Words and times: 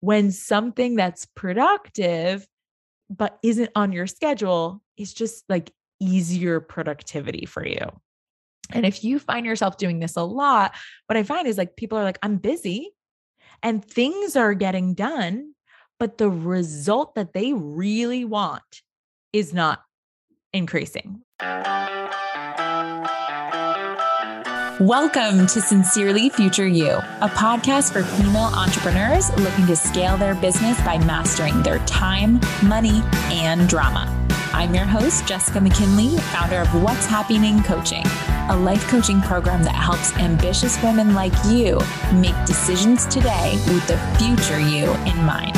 when 0.00 0.30
something 0.30 0.96
that's 0.96 1.26
productive 1.26 2.46
but 3.10 3.38
isn't 3.42 3.70
on 3.74 3.92
your 3.92 4.06
schedule 4.06 4.82
is 4.96 5.14
just 5.14 5.44
like 5.48 5.72
easier 6.00 6.60
productivity 6.60 7.46
for 7.46 7.66
you. 7.66 7.80
And 8.70 8.84
if 8.84 9.02
you 9.02 9.18
find 9.18 9.46
yourself 9.46 9.78
doing 9.78 9.98
this 9.98 10.16
a 10.16 10.22
lot, 10.22 10.74
what 11.06 11.16
I 11.16 11.22
find 11.22 11.48
is 11.48 11.56
like 11.56 11.76
people 11.76 11.96
are 11.98 12.04
like, 12.04 12.18
I'm 12.22 12.36
busy 12.36 12.92
and 13.62 13.84
things 13.84 14.36
are 14.36 14.54
getting 14.54 14.94
done, 14.94 15.54
but 15.98 16.18
the 16.18 16.28
result 16.28 17.14
that 17.14 17.32
they 17.32 17.52
really 17.54 18.24
want 18.24 18.82
is 19.32 19.54
not 19.54 19.82
increasing. 20.52 21.22
Welcome 24.80 25.48
to 25.48 25.60
Sincerely 25.60 26.28
Future 26.28 26.68
You, 26.68 26.90
a 26.90 27.28
podcast 27.28 27.92
for 27.92 28.04
female 28.04 28.52
entrepreneurs 28.54 29.28
looking 29.36 29.66
to 29.66 29.74
scale 29.74 30.16
their 30.16 30.36
business 30.36 30.80
by 30.82 30.98
mastering 30.98 31.64
their 31.64 31.80
time, 31.80 32.38
money, 32.62 33.02
and 33.24 33.68
drama. 33.68 34.06
I'm 34.52 34.72
your 34.72 34.84
host, 34.84 35.26
Jessica 35.26 35.60
McKinley, 35.60 36.16
founder 36.30 36.58
of 36.58 36.68
What's 36.80 37.08
Happyning 37.08 37.64
Coaching, 37.64 38.04
a 38.50 38.56
life 38.56 38.86
coaching 38.86 39.20
program 39.20 39.64
that 39.64 39.74
helps 39.74 40.14
ambitious 40.16 40.80
women 40.80 41.12
like 41.12 41.34
you 41.46 41.80
make 42.14 42.36
decisions 42.46 43.04
today 43.06 43.54
with 43.66 43.84
the 43.88 43.98
future 44.16 44.60
you 44.60 44.92
in 45.10 45.24
mind. 45.24 45.56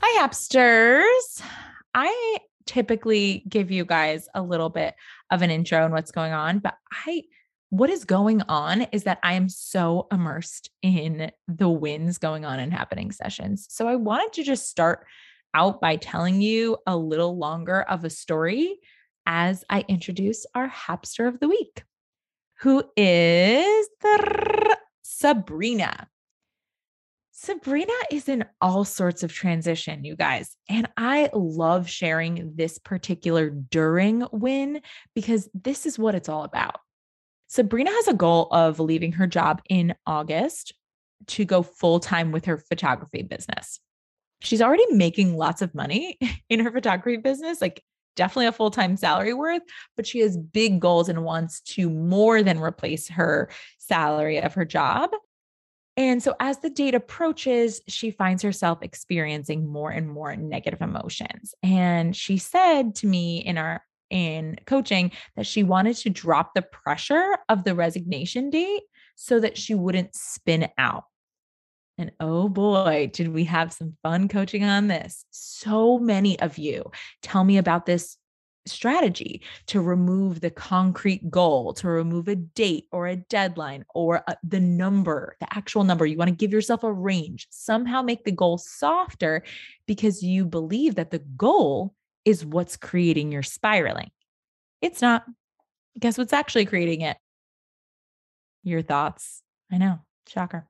Hi, 0.00 0.26
Happsters. 0.26 1.42
I 1.94 2.38
typically 2.66 3.44
give 3.48 3.70
you 3.70 3.84
guys 3.84 4.28
a 4.34 4.42
little 4.42 4.70
bit 4.70 4.94
of 5.30 5.42
an 5.42 5.50
intro 5.50 5.84
and 5.84 5.92
what's 5.92 6.10
going 6.10 6.32
on, 6.32 6.58
but 6.58 6.74
I 7.06 7.24
what 7.70 7.88
is 7.88 8.04
going 8.04 8.42
on 8.50 8.82
is 8.92 9.04
that 9.04 9.18
I 9.22 9.32
am 9.32 9.48
so 9.48 10.06
immersed 10.12 10.68
in 10.82 11.32
the 11.48 11.70
wins 11.70 12.18
going 12.18 12.44
on 12.44 12.60
and 12.60 12.70
happening 12.70 13.10
sessions. 13.10 13.66
So 13.70 13.88
I 13.88 13.96
wanted 13.96 14.34
to 14.34 14.42
just 14.42 14.68
start 14.68 15.06
out 15.54 15.80
by 15.80 15.96
telling 15.96 16.42
you 16.42 16.76
a 16.86 16.94
little 16.94 17.38
longer 17.38 17.80
of 17.80 18.04
a 18.04 18.10
story 18.10 18.78
as 19.24 19.64
I 19.70 19.86
introduce 19.88 20.44
our 20.54 20.68
Happster 20.68 21.26
of 21.26 21.40
the 21.40 21.48
week, 21.48 21.82
who 22.60 22.84
is 22.94 23.88
Sabrina. 25.02 26.08
Sabrina 27.42 27.92
is 28.08 28.28
in 28.28 28.44
all 28.60 28.84
sorts 28.84 29.24
of 29.24 29.32
transition, 29.32 30.04
you 30.04 30.14
guys. 30.14 30.56
And 30.68 30.88
I 30.96 31.28
love 31.34 31.90
sharing 31.90 32.52
this 32.54 32.78
particular 32.78 33.50
during 33.50 34.24
win 34.30 34.80
because 35.16 35.48
this 35.52 35.84
is 35.84 35.98
what 35.98 36.14
it's 36.14 36.28
all 36.28 36.44
about. 36.44 36.76
Sabrina 37.48 37.90
has 37.90 38.06
a 38.06 38.14
goal 38.14 38.46
of 38.52 38.78
leaving 38.78 39.10
her 39.14 39.26
job 39.26 39.60
in 39.68 39.96
August 40.06 40.72
to 41.26 41.44
go 41.44 41.64
full 41.64 41.98
time 41.98 42.30
with 42.30 42.44
her 42.44 42.58
photography 42.58 43.22
business. 43.22 43.80
She's 44.40 44.62
already 44.62 44.86
making 44.92 45.36
lots 45.36 45.62
of 45.62 45.74
money 45.74 46.18
in 46.48 46.60
her 46.60 46.70
photography 46.70 47.16
business, 47.16 47.60
like 47.60 47.82
definitely 48.14 48.46
a 48.46 48.52
full 48.52 48.70
time 48.70 48.96
salary 48.96 49.34
worth, 49.34 49.62
but 49.96 50.06
she 50.06 50.20
has 50.20 50.36
big 50.36 50.78
goals 50.78 51.08
and 51.08 51.24
wants 51.24 51.60
to 51.62 51.90
more 51.90 52.40
than 52.44 52.60
replace 52.60 53.08
her 53.08 53.50
salary 53.78 54.40
of 54.40 54.54
her 54.54 54.64
job. 54.64 55.10
And 55.96 56.22
so, 56.22 56.34
as 56.40 56.58
the 56.58 56.70
date 56.70 56.94
approaches, 56.94 57.80
she 57.86 58.10
finds 58.10 58.42
herself 58.42 58.78
experiencing 58.82 59.66
more 59.66 59.90
and 59.90 60.08
more 60.08 60.34
negative 60.36 60.80
emotions. 60.80 61.54
And 61.62 62.16
she 62.16 62.38
said 62.38 62.94
to 62.96 63.06
me 63.06 63.38
in 63.38 63.58
our 63.58 63.82
in 64.08 64.58
coaching 64.66 65.10
that 65.36 65.46
she 65.46 65.62
wanted 65.62 65.96
to 65.96 66.10
drop 66.10 66.52
the 66.54 66.62
pressure 66.62 67.38
of 67.48 67.64
the 67.64 67.74
resignation 67.74 68.50
date 68.50 68.82
so 69.16 69.40
that 69.40 69.56
she 69.56 69.74
wouldn't 69.74 70.14
spin 70.14 70.68
out. 70.76 71.04
And 71.98 72.12
oh 72.20 72.48
boy, 72.48 73.10
did 73.12 73.28
we 73.28 73.44
have 73.44 73.72
some 73.72 73.96
fun 74.02 74.28
coaching 74.28 74.64
on 74.64 74.88
this. 74.88 75.24
So 75.30 75.98
many 75.98 76.38
of 76.40 76.58
you 76.58 76.90
tell 77.22 77.44
me 77.44 77.56
about 77.58 77.86
this 77.86 78.16
strategy 78.66 79.42
to 79.66 79.80
remove 79.80 80.40
the 80.40 80.50
concrete 80.50 81.30
goal, 81.30 81.72
to 81.74 81.88
remove 81.88 82.28
a 82.28 82.36
date 82.36 82.86
or 82.92 83.06
a 83.06 83.16
deadline 83.16 83.84
or 83.94 84.22
a, 84.26 84.36
the 84.42 84.60
number, 84.60 85.36
the 85.40 85.52
actual 85.54 85.84
number. 85.84 86.06
You 86.06 86.16
want 86.16 86.28
to 86.28 86.36
give 86.36 86.52
yourself 86.52 86.84
a 86.84 86.92
range, 86.92 87.46
somehow 87.50 88.02
make 88.02 88.24
the 88.24 88.32
goal 88.32 88.58
softer 88.58 89.42
because 89.86 90.22
you 90.22 90.44
believe 90.44 90.94
that 90.96 91.10
the 91.10 91.20
goal 91.36 91.94
is 92.24 92.44
what's 92.44 92.76
creating 92.76 93.32
your 93.32 93.42
spiraling. 93.42 94.10
It's 94.80 95.00
not. 95.00 95.24
Guess 95.98 96.16
what's 96.16 96.32
actually 96.32 96.64
creating 96.64 97.02
it? 97.02 97.18
Your 98.62 98.82
thoughts. 98.82 99.42
I 99.70 99.78
know, 99.78 99.98
shocker. 100.26 100.66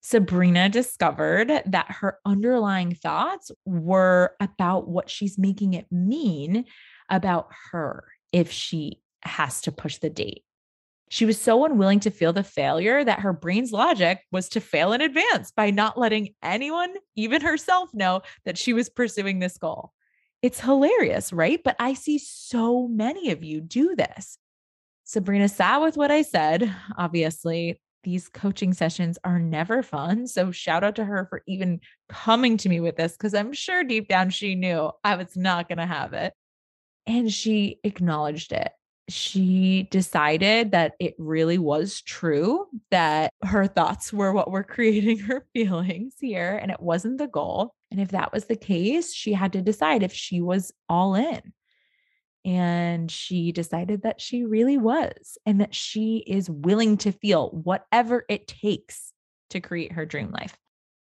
Sabrina 0.00 0.68
discovered 0.68 1.48
that 1.66 1.90
her 1.90 2.18
underlying 2.24 2.94
thoughts 2.94 3.50
were 3.64 4.36
about 4.38 4.86
what 4.86 5.10
she's 5.10 5.36
making 5.36 5.74
it 5.74 5.90
mean 5.90 6.64
about 7.08 7.48
her 7.72 8.04
if 8.32 8.50
she 8.50 9.00
has 9.22 9.60
to 9.62 9.72
push 9.72 9.98
the 9.98 10.10
date. 10.10 10.44
She 11.08 11.24
was 11.24 11.40
so 11.40 11.64
unwilling 11.64 12.00
to 12.00 12.10
feel 12.10 12.32
the 12.32 12.42
failure 12.42 13.04
that 13.04 13.20
her 13.20 13.32
brain's 13.32 13.72
logic 13.72 14.20
was 14.32 14.48
to 14.50 14.60
fail 14.60 14.92
in 14.92 15.00
advance 15.00 15.52
by 15.52 15.70
not 15.70 15.98
letting 15.98 16.34
anyone, 16.42 16.94
even 17.14 17.42
herself, 17.42 17.90
know 17.94 18.22
that 18.44 18.58
she 18.58 18.72
was 18.72 18.88
pursuing 18.88 19.38
this 19.38 19.56
goal. 19.56 19.92
It's 20.42 20.60
hilarious, 20.60 21.32
right? 21.32 21.60
But 21.62 21.76
I 21.78 21.94
see 21.94 22.18
so 22.18 22.88
many 22.88 23.30
of 23.30 23.44
you 23.44 23.60
do 23.60 23.94
this. 23.94 24.38
Sabrina 25.04 25.48
sat 25.48 25.80
with 25.80 25.96
what 25.96 26.10
I 26.10 26.22
said. 26.22 26.74
Obviously, 26.98 27.80
these 28.02 28.28
coaching 28.28 28.72
sessions 28.72 29.18
are 29.24 29.38
never 29.38 29.82
fun. 29.82 30.26
So, 30.26 30.50
shout 30.50 30.82
out 30.82 30.96
to 30.96 31.04
her 31.04 31.26
for 31.28 31.42
even 31.46 31.80
coming 32.08 32.56
to 32.58 32.68
me 32.68 32.80
with 32.80 32.96
this 32.96 33.12
because 33.12 33.34
I'm 33.34 33.52
sure 33.52 33.84
deep 33.84 34.08
down 34.08 34.30
she 34.30 34.56
knew 34.56 34.90
I 35.04 35.16
was 35.16 35.36
not 35.36 35.68
going 35.68 35.78
to 35.78 35.86
have 35.86 36.12
it. 36.12 36.32
And 37.06 37.32
she 37.32 37.78
acknowledged 37.84 38.52
it. 38.52 38.72
She 39.08 39.86
decided 39.90 40.72
that 40.72 40.94
it 40.98 41.14
really 41.18 41.58
was 41.58 42.02
true 42.02 42.66
that 42.90 43.32
her 43.42 43.68
thoughts 43.68 44.12
were 44.12 44.32
what 44.32 44.50
were 44.50 44.64
creating 44.64 45.18
her 45.20 45.46
feelings 45.52 46.14
here, 46.20 46.58
and 46.60 46.70
it 46.70 46.80
wasn't 46.80 47.18
the 47.18 47.28
goal. 47.28 47.74
And 47.90 48.00
if 48.00 48.08
that 48.08 48.32
was 48.32 48.46
the 48.46 48.56
case, 48.56 49.14
she 49.14 49.32
had 49.32 49.52
to 49.52 49.62
decide 49.62 50.02
if 50.02 50.12
she 50.12 50.40
was 50.40 50.72
all 50.88 51.14
in. 51.14 51.40
And 52.44 53.10
she 53.10 53.52
decided 53.52 54.02
that 54.02 54.20
she 54.20 54.44
really 54.44 54.78
was, 54.78 55.38
and 55.46 55.60
that 55.60 55.74
she 55.74 56.24
is 56.26 56.50
willing 56.50 56.96
to 56.98 57.12
feel 57.12 57.50
whatever 57.50 58.24
it 58.28 58.48
takes 58.48 59.12
to 59.50 59.60
create 59.60 59.92
her 59.92 60.06
dream 60.06 60.30
life. 60.32 60.56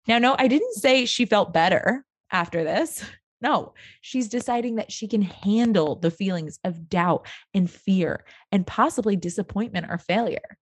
Now, 0.08 0.18
no, 0.18 0.34
I 0.38 0.48
didn't 0.48 0.74
say 0.74 1.06
she 1.06 1.26
felt 1.26 1.52
better 1.52 2.04
after 2.30 2.64
this. 2.64 3.04
No, 3.42 3.74
she's 4.00 4.28
deciding 4.28 4.76
that 4.76 4.92
she 4.92 5.08
can 5.08 5.22
handle 5.22 5.96
the 5.96 6.10
feelings 6.10 6.58
of 6.64 6.88
doubt 6.88 7.26
and 7.52 7.68
fear 7.68 8.24
and 8.52 8.66
possibly 8.66 9.16
disappointment 9.16 9.86
or 9.90 9.98
failure. 9.98 10.56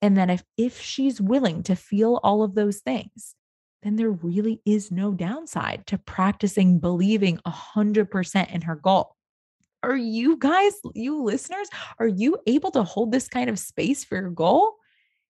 And 0.00 0.16
then 0.16 0.30
if 0.30 0.42
if 0.56 0.80
she's 0.80 1.20
willing 1.20 1.62
to 1.64 1.76
feel 1.76 2.20
all 2.22 2.42
of 2.42 2.54
those 2.54 2.78
things, 2.78 3.34
then 3.82 3.96
there 3.96 4.10
really 4.10 4.60
is 4.64 4.90
no 4.90 5.12
downside 5.12 5.86
to 5.86 5.98
practicing 5.98 6.78
believing 6.78 7.38
100% 7.46 8.54
in 8.54 8.62
her 8.62 8.76
goal. 8.76 9.14
Are 9.82 9.96
you 9.96 10.38
guys, 10.38 10.72
you 10.94 11.22
listeners, 11.22 11.68
are 11.98 12.08
you 12.08 12.38
able 12.46 12.70
to 12.70 12.82
hold 12.82 13.12
this 13.12 13.28
kind 13.28 13.50
of 13.50 13.58
space 13.58 14.02
for 14.02 14.16
your 14.16 14.30
goal? 14.30 14.76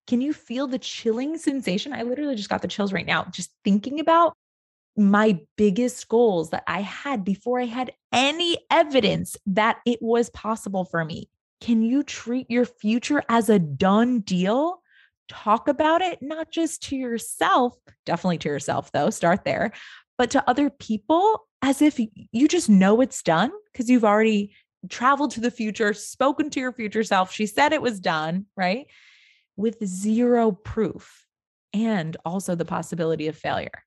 Can 0.07 0.21
you 0.21 0.33
feel 0.33 0.69
the 0.69 0.79
chilling 0.79 1.37
sensation? 1.39 1.93
I 1.93 2.03
literally 2.03 2.37
just 2.37 2.49
got 2.49 2.63
the 2.63 2.69
chills 2.69 2.93
right 2.93 3.07
now, 3.07 3.25
just 3.33 3.51
thinking 3.65 3.99
about 3.99 4.37
my 4.97 5.41
biggest 5.57 6.09
goals 6.09 6.51
that 6.51 6.65
I 6.67 6.81
had 6.83 7.25
before 7.25 7.61
I 7.61 7.67
had 7.67 7.93
any 8.13 8.59
evidence 8.71 9.37
that 9.47 9.79
it 9.85 10.01
was 10.01 10.31
possible 10.31 10.85
for 10.85 11.05
me. 11.05 11.29
Can 11.61 11.83
you 11.83 12.03
treat 12.03 12.51
your 12.51 12.65
future 12.65 13.23
as 13.29 13.49
a 13.49 13.59
done 13.59 14.21
deal? 14.21 14.83
Talk 15.29 15.69
about 15.69 16.03
it, 16.03 16.21
not 16.21 16.51
just 16.51 16.83
to 16.85 16.97
yourself, 16.97 17.77
definitely 18.05 18.39
to 18.39 18.49
yourself, 18.49 18.93
though, 18.93 19.11
start 19.11 19.45
there, 19.45 19.73
but 20.19 20.31
to 20.33 20.49
other 20.49 20.71
people 20.71 21.49
as 21.63 21.81
if 21.81 21.99
you 22.31 22.47
just 22.47 22.69
know 22.69 23.01
it's 23.01 23.23
done 23.23 23.51
because 23.73 23.89
you've 23.89 24.05
already 24.05 24.55
traveled 24.91 25.31
to 25.33 25.41
the 25.41 25.51
future, 25.51 25.95
spoken 25.95 26.51
to 26.51 26.61
your 26.61 26.73
future 26.73 27.03
self. 27.03 27.33
She 27.33 27.47
said 27.47 27.73
it 27.73 27.83
was 27.83 28.01
done, 28.01 28.47
right? 28.57 28.87
With 29.57 29.83
zero 29.85 30.53
proof 30.53 31.25
and 31.73 32.17
also 32.25 32.55
the 32.55 32.67
possibility 32.67 33.29
of 33.29 33.37
failure. 33.37 33.83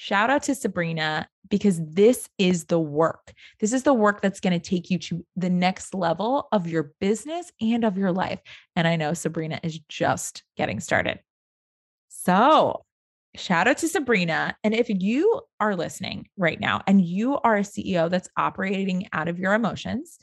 Shout 0.00 0.30
out 0.30 0.44
to 0.44 0.54
Sabrina 0.54 1.28
because 1.50 1.80
this 1.84 2.28
is 2.38 2.66
the 2.66 2.78
work. 2.78 3.32
This 3.58 3.72
is 3.72 3.82
the 3.82 3.92
work 3.92 4.22
that's 4.22 4.38
going 4.38 4.52
to 4.52 4.60
take 4.60 4.90
you 4.90 4.98
to 5.00 5.26
the 5.34 5.50
next 5.50 5.92
level 5.92 6.46
of 6.52 6.68
your 6.68 6.92
business 7.00 7.50
and 7.60 7.82
of 7.82 7.98
your 7.98 8.12
life. 8.12 8.38
And 8.76 8.86
I 8.86 8.94
know 8.94 9.12
Sabrina 9.12 9.58
is 9.64 9.80
just 9.88 10.44
getting 10.56 10.78
started. 10.78 11.18
So, 12.10 12.84
shout 13.34 13.66
out 13.66 13.78
to 13.78 13.88
Sabrina. 13.88 14.56
And 14.62 14.72
if 14.72 14.88
you 14.88 15.42
are 15.58 15.74
listening 15.74 16.28
right 16.36 16.60
now 16.60 16.80
and 16.86 17.04
you 17.04 17.36
are 17.38 17.56
a 17.56 17.62
CEO 17.62 18.08
that's 18.08 18.28
operating 18.36 19.08
out 19.12 19.26
of 19.26 19.40
your 19.40 19.52
emotions, 19.52 20.20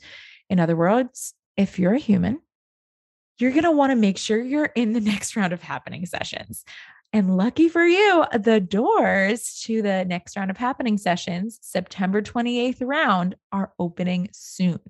in 0.48 0.58
other 0.58 0.74
words, 0.74 1.34
if 1.58 1.78
you're 1.78 1.92
a 1.92 1.98
human 1.98 2.40
you're 3.38 3.50
going 3.50 3.64
to 3.64 3.70
want 3.70 3.90
to 3.90 3.96
make 3.96 4.18
sure 4.18 4.40
you're 4.40 4.72
in 4.74 4.92
the 4.92 5.00
next 5.02 5.36
round 5.36 5.52
of 5.52 5.62
happening 5.62 6.06
sessions. 6.06 6.64
And 7.16 7.34
lucky 7.34 7.70
for 7.70 7.82
you, 7.82 8.26
the 8.38 8.60
doors 8.60 9.62
to 9.64 9.80
the 9.80 10.04
next 10.04 10.36
round 10.36 10.50
of 10.50 10.58
happening 10.58 10.98
sessions, 10.98 11.58
September 11.62 12.20
28th 12.20 12.82
round, 12.82 13.36
are 13.52 13.72
opening 13.78 14.28
soon. 14.34 14.80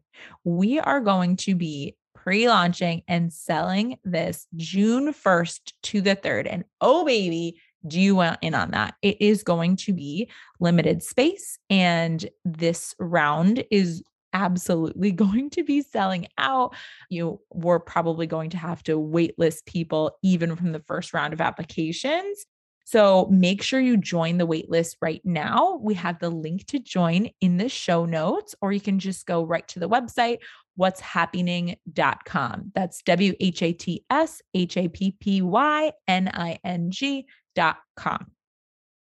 We 0.43 0.81
are 0.81 0.99
going 0.99 1.37
to 1.37 1.55
be 1.55 1.95
pre 2.17 2.49
launching 2.49 3.03
and 3.07 3.33
selling 3.33 3.99
this 4.03 4.49
June 4.57 5.13
1st 5.13 5.73
to 5.85 6.01
the 6.01 6.17
3rd. 6.17 6.49
And 6.51 6.65
oh, 6.81 7.05
baby, 7.05 7.61
do 7.87 8.01
you 8.01 8.17
want 8.17 8.41
in 8.43 8.57
on 8.57 8.73
that? 8.73 8.97
It 9.03 9.23
is 9.23 9.45
going 9.45 9.77
to 9.77 9.93
be 9.93 10.29
limited 10.59 11.05
space. 11.05 11.61
And 11.71 12.29
this 12.45 12.97
round 12.99 13.63
is 13.71 14.03
absolutely 14.37 15.11
going 15.25 15.51
to 15.51 15.65
be 15.65 15.83
selling 15.83 16.29
out. 16.39 16.75
You 17.09 17.41
were 17.51 17.81
probably 17.81 18.27
going 18.27 18.51
to 18.51 18.59
have 18.59 18.83
to 18.85 18.99
waitlist 18.99 19.65
people 19.67 20.17
even 20.23 20.55
from 20.55 20.73
the 20.73 20.85
first 20.87 21.15
round 21.15 21.33
of 21.33 21.41
applications. 21.41 22.45
So 22.85 23.27
make 23.33 23.63
sure 23.63 23.81
you 23.81 23.97
join 23.97 24.39
the 24.39 24.47
waitlist 24.47 24.97
right 25.01 25.21
now. 25.25 25.81
We 25.83 25.95
have 25.95 26.21
the 26.21 26.31
link 26.31 26.67
to 26.67 26.79
join 26.79 27.31
in 27.41 27.57
the 27.57 27.69
show 27.69 28.05
notes, 28.05 28.55
or 28.61 28.71
you 28.71 28.81
can 28.81 29.01
just 29.01 29.27
go 29.27 29.43
right 29.43 29.67
to 29.69 29.81
the 29.81 29.89
website, 29.89 30.39
what's 30.77 31.01
happyning.com. 31.01 32.73
That's 32.77 33.03
W 33.03 33.35
H 33.41 33.63
A 33.63 33.73
T 33.73 34.05
S 34.09 34.41
H 34.55 34.77
A 34.77 34.89
P 34.89 35.17
P 35.19 35.43
Y 35.43 35.93
N 36.07 36.31
I 36.33 36.61
N 36.63 36.93
G.com. 36.93 38.31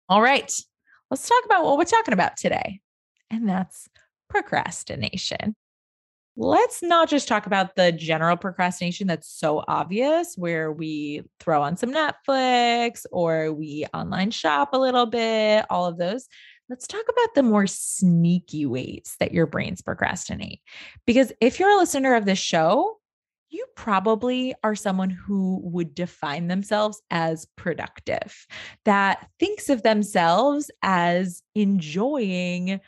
All 0.07 0.21
right, 0.21 0.51
let's 1.09 1.27
talk 1.27 1.43
about 1.45 1.63
what 1.63 1.79
we're 1.79 1.85
talking 1.85 2.13
about 2.13 2.37
today. 2.37 2.79
And 3.31 3.49
that's 3.49 3.89
procrastination. 4.33 5.55
Let's 6.35 6.81
not 6.81 7.07
just 7.07 7.27
talk 7.27 7.45
about 7.45 7.75
the 7.75 7.91
general 7.91 8.35
procrastination 8.35 9.05
that's 9.05 9.29
so 9.29 9.63
obvious, 9.67 10.33
where 10.35 10.71
we 10.71 11.21
throw 11.39 11.61
on 11.61 11.77
some 11.77 11.93
Netflix 11.93 13.05
or 13.11 13.53
we 13.53 13.85
online 13.93 14.31
shop 14.31 14.69
a 14.73 14.79
little 14.79 15.05
bit, 15.05 15.65
all 15.69 15.85
of 15.85 15.99
those. 15.99 16.27
Let's 16.69 16.87
talk 16.87 17.03
about 17.07 17.35
the 17.35 17.43
more 17.43 17.67
sneaky 17.67 18.65
ways 18.65 19.15
that 19.19 19.31
your 19.31 19.45
brains 19.45 19.83
procrastinate. 19.83 20.61
Because 21.05 21.31
if 21.39 21.59
you're 21.59 21.69
a 21.69 21.77
listener 21.77 22.15
of 22.15 22.25
this 22.25 22.39
show, 22.39 22.97
you 23.49 23.67
probably 23.75 24.55
are 24.63 24.73
someone 24.73 25.11
who 25.11 25.61
would 25.63 25.93
define 25.93 26.47
themselves 26.47 26.99
as 27.11 27.45
productive, 27.55 28.47
that 28.85 29.27
thinks 29.39 29.69
of 29.69 29.83
themselves 29.83 30.71
as 30.81 31.43
enjoying 31.53 32.81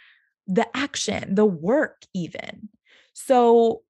the 0.47 0.67
action, 0.75 1.35
the 1.35 1.45
work, 1.45 2.03
even. 2.13 2.69
So, 3.13 3.81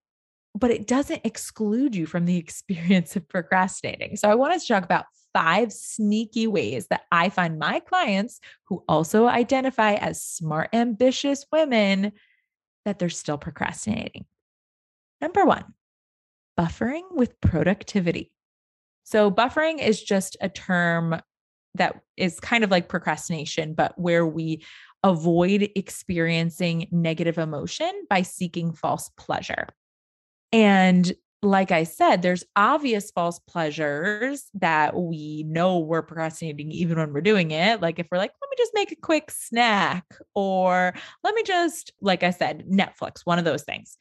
but 0.53 0.71
it 0.71 0.87
doesn't 0.87 1.25
exclude 1.25 1.95
you 1.95 2.05
from 2.05 2.25
the 2.25 2.37
experience 2.45 3.15
of 3.15 3.27
procrastinating. 3.27 4.15
So, 4.15 4.29
I 4.29 4.35
wanted 4.35 4.61
to 4.61 4.67
talk 4.67 4.83
about 4.83 5.05
five 5.33 5.73
sneaky 5.73 6.47
ways 6.47 6.87
that 6.87 7.01
I 7.11 7.29
find 7.29 7.59
my 7.59 7.81
clients 7.81 8.39
who 8.67 8.83
also 8.87 9.27
identify 9.27 9.95
as 9.95 10.23
smart, 10.23 10.69
ambitious 10.71 11.45
women 11.51 12.13
that 12.85 12.99
they're 12.99 13.09
still 13.09 13.37
procrastinating. 13.37 14.25
Number 15.19 15.43
one, 15.43 15.73
buffering 16.57 17.03
with 17.11 17.39
productivity. 17.41 18.31
So, 19.03 19.29
buffering 19.29 19.79
is 19.81 20.01
just 20.01 20.37
a 20.39 20.49
term 20.49 21.19
that 21.77 22.01
is 22.17 22.39
kind 22.39 22.63
of 22.63 22.71
like 22.71 22.89
procrastination, 22.89 23.73
but 23.73 23.97
where 23.97 24.25
we 24.25 24.63
avoid 25.03 25.69
experiencing 25.75 26.87
negative 26.91 27.37
emotion 27.37 27.91
by 28.09 28.23
seeking 28.23 28.73
false 28.73 29.09
pleasure. 29.17 29.67
And 30.51 31.13
like 31.43 31.71
I 31.71 31.83
said, 31.83 32.23
there's 32.23 32.43
obvious 32.55 33.11
false 33.11 33.37
pleasures 33.37 34.45
that 34.55 34.95
we 34.95 35.43
know 35.43 35.77
we're 35.77 36.01
procrastinating 36.01 36.71
even 36.71 36.97
when 36.97 37.13
we're 37.13 37.21
doing 37.21 37.51
it. 37.51 37.81
Like 37.81 37.99
if 37.99 38.07
we're 38.11 38.17
like, 38.17 38.31
let 38.41 38.49
me 38.49 38.55
just 38.57 38.71
make 38.73 38.91
a 38.91 38.95
quick 38.95 39.29
snack, 39.29 40.05
or 40.33 40.95
let 41.23 41.35
me 41.35 41.43
just, 41.43 41.91
like 42.01 42.23
I 42.23 42.31
said, 42.31 42.65
Netflix, 42.67 43.21
one 43.25 43.37
of 43.37 43.45
those 43.45 43.63
things. 43.63 43.97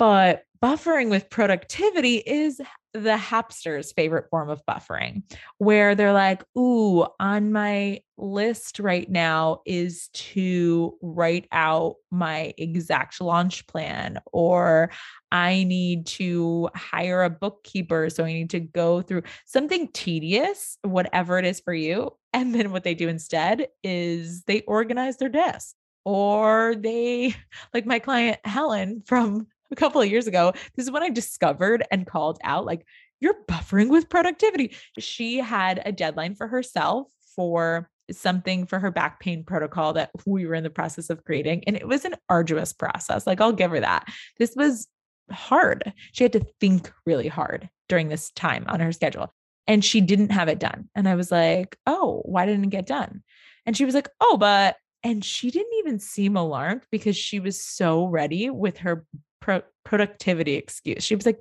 But 0.00 0.44
buffering 0.60 1.10
with 1.10 1.30
productivity 1.30 2.16
is 2.16 2.60
the 2.92 3.16
happster's 3.16 3.92
favorite 3.92 4.28
form 4.30 4.50
of 4.50 4.62
buffering, 4.66 5.22
where 5.58 5.94
they're 5.94 6.12
like, 6.12 6.42
Ooh, 6.58 7.06
on 7.18 7.52
my 7.52 8.00
list 8.16 8.78
right 8.80 9.08
now 9.10 9.60
is 9.64 10.08
to 10.12 10.96
write 11.00 11.46
out 11.52 11.96
my 12.10 12.52
exact 12.58 13.20
launch 13.20 13.66
plan, 13.66 14.20
or 14.32 14.90
I 15.32 15.64
need 15.64 16.06
to 16.06 16.68
hire 16.74 17.22
a 17.22 17.30
bookkeeper. 17.30 18.10
So 18.10 18.24
I 18.24 18.32
need 18.32 18.50
to 18.50 18.60
go 18.60 19.02
through 19.02 19.22
something 19.46 19.88
tedious, 19.88 20.76
whatever 20.82 21.38
it 21.38 21.44
is 21.44 21.60
for 21.60 21.74
you. 21.74 22.12
And 22.32 22.54
then 22.54 22.72
what 22.72 22.84
they 22.84 22.94
do 22.94 23.08
instead 23.08 23.68
is 23.82 24.42
they 24.44 24.62
organize 24.62 25.16
their 25.16 25.28
desk 25.28 25.74
or 26.04 26.74
they, 26.76 27.34
like 27.74 27.86
my 27.86 27.98
client 27.98 28.38
Helen 28.44 29.02
from 29.06 29.46
a 29.70 29.76
couple 29.76 30.00
of 30.00 30.10
years 30.10 30.26
ago. 30.26 30.52
This 30.76 30.86
is 30.86 30.90
when 30.90 31.02
I 31.02 31.10
discovered 31.10 31.84
and 31.90 32.06
called 32.06 32.38
out 32.42 32.64
like, 32.64 32.86
you're 33.20 33.44
buffering 33.48 33.90
with 33.90 34.08
productivity. 34.08 34.74
She 34.98 35.38
had 35.38 35.82
a 35.84 35.92
deadline 35.92 36.34
for 36.34 36.48
herself 36.48 37.08
for 37.36 37.88
something 38.10 38.66
for 38.66 38.78
her 38.78 38.90
back 38.90 39.20
pain 39.20 39.44
protocol 39.44 39.92
that 39.92 40.10
we 40.26 40.46
were 40.46 40.54
in 40.54 40.64
the 40.64 40.70
process 40.70 41.10
of 41.10 41.24
creating. 41.24 41.62
And 41.66 41.76
it 41.76 41.86
was 41.86 42.04
an 42.04 42.16
arduous 42.28 42.72
process. 42.72 43.26
Like, 43.26 43.40
I'll 43.40 43.52
give 43.52 43.70
her 43.70 43.80
that. 43.80 44.08
This 44.38 44.54
was 44.56 44.88
hard. 45.30 45.92
She 46.12 46.24
had 46.24 46.32
to 46.32 46.44
think 46.60 46.92
really 47.06 47.28
hard 47.28 47.68
during 47.88 48.08
this 48.08 48.30
time 48.32 48.64
on 48.68 48.80
her 48.80 48.92
schedule. 48.92 49.32
And 49.66 49.84
she 49.84 50.00
didn't 50.00 50.32
have 50.32 50.48
it 50.48 50.58
done. 50.58 50.88
And 50.96 51.08
I 51.08 51.14
was 51.14 51.30
like, 51.30 51.76
oh, 51.86 52.22
why 52.24 52.46
didn't 52.46 52.64
it 52.64 52.70
get 52.70 52.86
done? 52.86 53.22
And 53.66 53.76
she 53.76 53.84
was 53.84 53.94
like, 53.94 54.08
oh, 54.20 54.36
but, 54.36 54.76
and 55.04 55.24
she 55.24 55.50
didn't 55.50 55.78
even 55.78 56.00
seem 56.00 56.36
alarmed 56.36 56.82
because 56.90 57.16
she 57.16 57.38
was 57.38 57.62
so 57.62 58.06
ready 58.06 58.50
with 58.50 58.78
her 58.78 59.06
pro- 59.40 59.62
productivity 59.84 60.54
excuse. 60.54 61.04
She 61.04 61.14
was 61.14 61.26
like, 61.26 61.40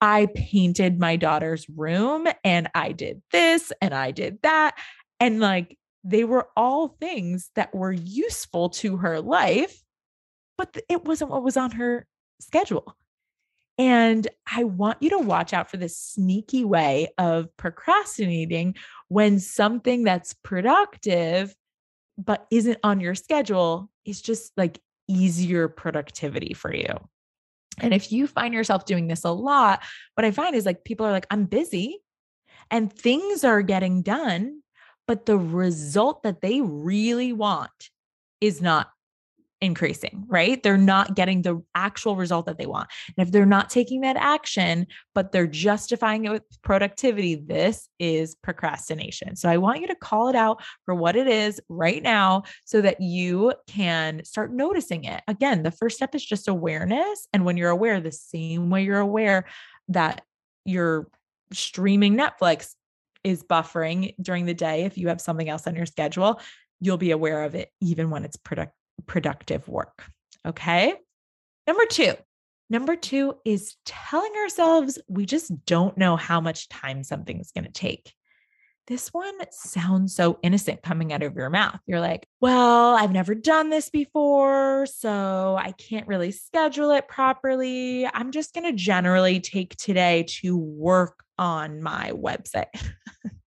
I 0.00 0.26
painted 0.34 0.98
my 0.98 1.16
daughter's 1.16 1.68
room 1.68 2.26
and 2.42 2.68
I 2.74 2.92
did 2.92 3.22
this 3.32 3.72
and 3.82 3.94
I 3.94 4.10
did 4.10 4.38
that. 4.42 4.76
And 5.18 5.40
like 5.40 5.76
they 6.04 6.24
were 6.24 6.48
all 6.56 6.96
things 7.00 7.50
that 7.54 7.74
were 7.74 7.92
useful 7.92 8.70
to 8.70 8.96
her 8.98 9.20
life, 9.20 9.82
but 10.56 10.76
it 10.88 11.04
wasn't 11.04 11.30
what 11.30 11.42
was 11.42 11.56
on 11.56 11.72
her 11.72 12.06
schedule. 12.40 12.96
And 13.76 14.28
I 14.50 14.64
want 14.64 15.02
you 15.02 15.10
to 15.10 15.18
watch 15.18 15.52
out 15.52 15.70
for 15.70 15.76
this 15.76 15.96
sneaky 15.96 16.64
way 16.64 17.08
of 17.18 17.54
procrastinating 17.56 18.76
when 19.08 19.38
something 19.38 20.04
that's 20.04 20.34
productive 20.42 21.54
but 22.18 22.46
isn't 22.50 22.78
on 22.84 23.00
your 23.00 23.14
schedule 23.14 23.90
is 24.04 24.20
just 24.20 24.52
like 24.56 24.78
easier 25.08 25.68
productivity 25.68 26.52
for 26.54 26.74
you. 26.74 26.92
And 27.82 27.94
if 27.94 28.12
you 28.12 28.26
find 28.26 28.54
yourself 28.54 28.84
doing 28.84 29.08
this 29.08 29.24
a 29.24 29.30
lot, 29.30 29.82
what 30.14 30.24
I 30.24 30.30
find 30.30 30.54
is 30.54 30.66
like 30.66 30.84
people 30.84 31.06
are 31.06 31.12
like, 31.12 31.26
I'm 31.30 31.44
busy 31.44 32.00
and 32.70 32.92
things 32.92 33.44
are 33.44 33.62
getting 33.62 34.02
done, 34.02 34.62
but 35.06 35.26
the 35.26 35.38
result 35.38 36.22
that 36.22 36.40
they 36.40 36.60
really 36.60 37.32
want 37.32 37.90
is 38.40 38.62
not 38.62 38.90
increasing, 39.60 40.24
right? 40.26 40.62
They're 40.62 40.78
not 40.78 41.14
getting 41.14 41.42
the 41.42 41.62
actual 41.74 42.16
result 42.16 42.46
that 42.46 42.56
they 42.56 42.66
want. 42.66 42.88
And 43.16 43.26
if 43.26 43.32
they're 43.32 43.44
not 43.44 43.68
taking 43.68 44.00
that 44.00 44.16
action, 44.16 44.86
but 45.14 45.32
they're 45.32 45.46
justifying 45.46 46.24
it 46.24 46.30
with 46.30 46.42
productivity, 46.62 47.34
this 47.34 47.88
is 47.98 48.34
procrastination. 48.36 49.36
So 49.36 49.50
I 49.50 49.58
want 49.58 49.80
you 49.80 49.86
to 49.88 49.94
call 49.94 50.28
it 50.28 50.36
out 50.36 50.62
for 50.84 50.94
what 50.94 51.14
it 51.14 51.26
is 51.26 51.60
right 51.68 52.02
now 52.02 52.44
so 52.64 52.80
that 52.80 53.00
you 53.00 53.52
can 53.66 54.24
start 54.24 54.52
noticing 54.52 55.04
it. 55.04 55.22
Again, 55.28 55.62
the 55.62 55.70
first 55.70 55.96
step 55.96 56.14
is 56.14 56.24
just 56.24 56.48
awareness. 56.48 57.26
And 57.32 57.44
when 57.44 57.56
you're 57.56 57.70
aware, 57.70 58.00
the 58.00 58.12
same 58.12 58.70
way 58.70 58.84
you're 58.84 58.98
aware 58.98 59.44
that 59.88 60.22
you're 60.64 61.08
streaming 61.52 62.16
Netflix 62.16 62.74
is 63.24 63.42
buffering 63.42 64.14
during 64.22 64.46
the 64.46 64.54
day, 64.54 64.84
if 64.84 64.96
you 64.96 65.08
have 65.08 65.20
something 65.20 65.48
else 65.48 65.66
on 65.66 65.76
your 65.76 65.84
schedule, 65.84 66.40
you'll 66.80 66.96
be 66.96 67.10
aware 67.10 67.44
of 67.44 67.54
it 67.54 67.70
even 67.82 68.08
when 68.08 68.24
it's 68.24 68.36
productive 68.36 68.72
productive 69.06 69.68
work. 69.68 70.04
Okay. 70.46 70.94
Number 71.66 71.84
two, 71.88 72.14
number 72.68 72.96
two 72.96 73.34
is 73.44 73.76
telling 73.84 74.32
ourselves 74.36 74.98
we 75.08 75.26
just 75.26 75.64
don't 75.66 75.96
know 75.98 76.16
how 76.16 76.40
much 76.40 76.68
time 76.68 77.04
something's 77.04 77.52
going 77.52 77.64
to 77.64 77.72
take. 77.72 78.12
This 78.86 79.10
one 79.10 79.34
sounds 79.52 80.16
so 80.16 80.40
innocent 80.42 80.82
coming 80.82 81.12
out 81.12 81.22
of 81.22 81.36
your 81.36 81.48
mouth. 81.48 81.78
You're 81.86 82.00
like, 82.00 82.26
well, 82.40 82.96
I've 82.96 83.12
never 83.12 83.36
done 83.36 83.70
this 83.70 83.88
before, 83.88 84.84
so 84.86 85.56
I 85.56 85.72
can't 85.72 86.08
really 86.08 86.32
schedule 86.32 86.90
it 86.90 87.06
properly. 87.06 88.04
I'm 88.06 88.32
just 88.32 88.52
going 88.52 88.64
to 88.64 88.72
generally 88.72 89.38
take 89.38 89.76
today 89.76 90.24
to 90.40 90.56
work 90.56 91.22
on 91.38 91.80
my 91.80 92.10
website. 92.10 92.64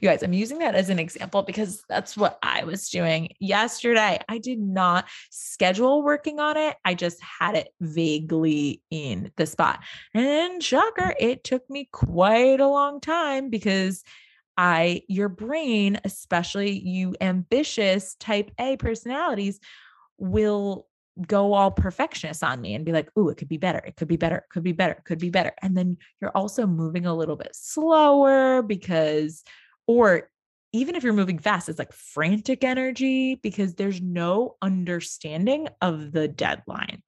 You 0.00 0.08
guys, 0.08 0.22
I'm 0.22 0.32
using 0.32 0.58
that 0.58 0.74
as 0.74 0.90
an 0.90 0.98
example 0.98 1.42
because 1.42 1.82
that's 1.88 2.16
what 2.16 2.38
I 2.42 2.64
was 2.64 2.88
doing 2.88 3.34
yesterday. 3.40 4.20
I 4.28 4.38
did 4.38 4.58
not 4.58 5.06
schedule 5.30 6.02
working 6.02 6.40
on 6.40 6.56
it. 6.56 6.76
I 6.84 6.94
just 6.94 7.22
had 7.22 7.54
it 7.54 7.68
vaguely 7.80 8.82
in 8.90 9.30
the 9.36 9.46
spot. 9.46 9.80
And 10.14 10.62
shocker, 10.62 11.14
it 11.18 11.44
took 11.44 11.68
me 11.70 11.88
quite 11.92 12.60
a 12.60 12.68
long 12.68 13.00
time 13.00 13.50
because 13.50 14.02
I, 14.56 15.02
your 15.06 15.28
brain, 15.28 16.00
especially 16.04 16.76
you 16.76 17.14
ambitious 17.20 18.16
type 18.16 18.50
A 18.58 18.76
personalities, 18.76 19.60
will 20.18 20.87
go 21.26 21.52
all 21.52 21.70
perfectionist 21.70 22.44
on 22.44 22.60
me 22.60 22.74
and 22.74 22.84
be 22.84 22.92
like, 22.92 23.10
oh, 23.16 23.28
it 23.28 23.36
could 23.36 23.48
be 23.48 23.56
better. 23.56 23.78
It 23.78 23.96
could 23.96 24.08
be 24.08 24.16
better. 24.16 24.36
It 24.36 24.48
could 24.50 24.62
be 24.62 24.72
better. 24.72 24.94
It 24.94 25.04
could 25.04 25.18
be 25.18 25.30
better. 25.30 25.52
And 25.62 25.76
then 25.76 25.96
you're 26.20 26.36
also 26.36 26.66
moving 26.66 27.06
a 27.06 27.14
little 27.14 27.36
bit 27.36 27.54
slower 27.54 28.62
because, 28.62 29.42
or 29.86 30.30
even 30.72 30.94
if 30.94 31.02
you're 31.02 31.12
moving 31.12 31.38
fast, 31.38 31.68
it's 31.68 31.78
like 31.78 31.92
frantic 31.92 32.62
energy 32.62 33.36
because 33.36 33.74
there's 33.74 34.00
no 34.00 34.56
understanding 34.60 35.68
of 35.80 36.12
the 36.12 36.28
deadline. 36.28 37.02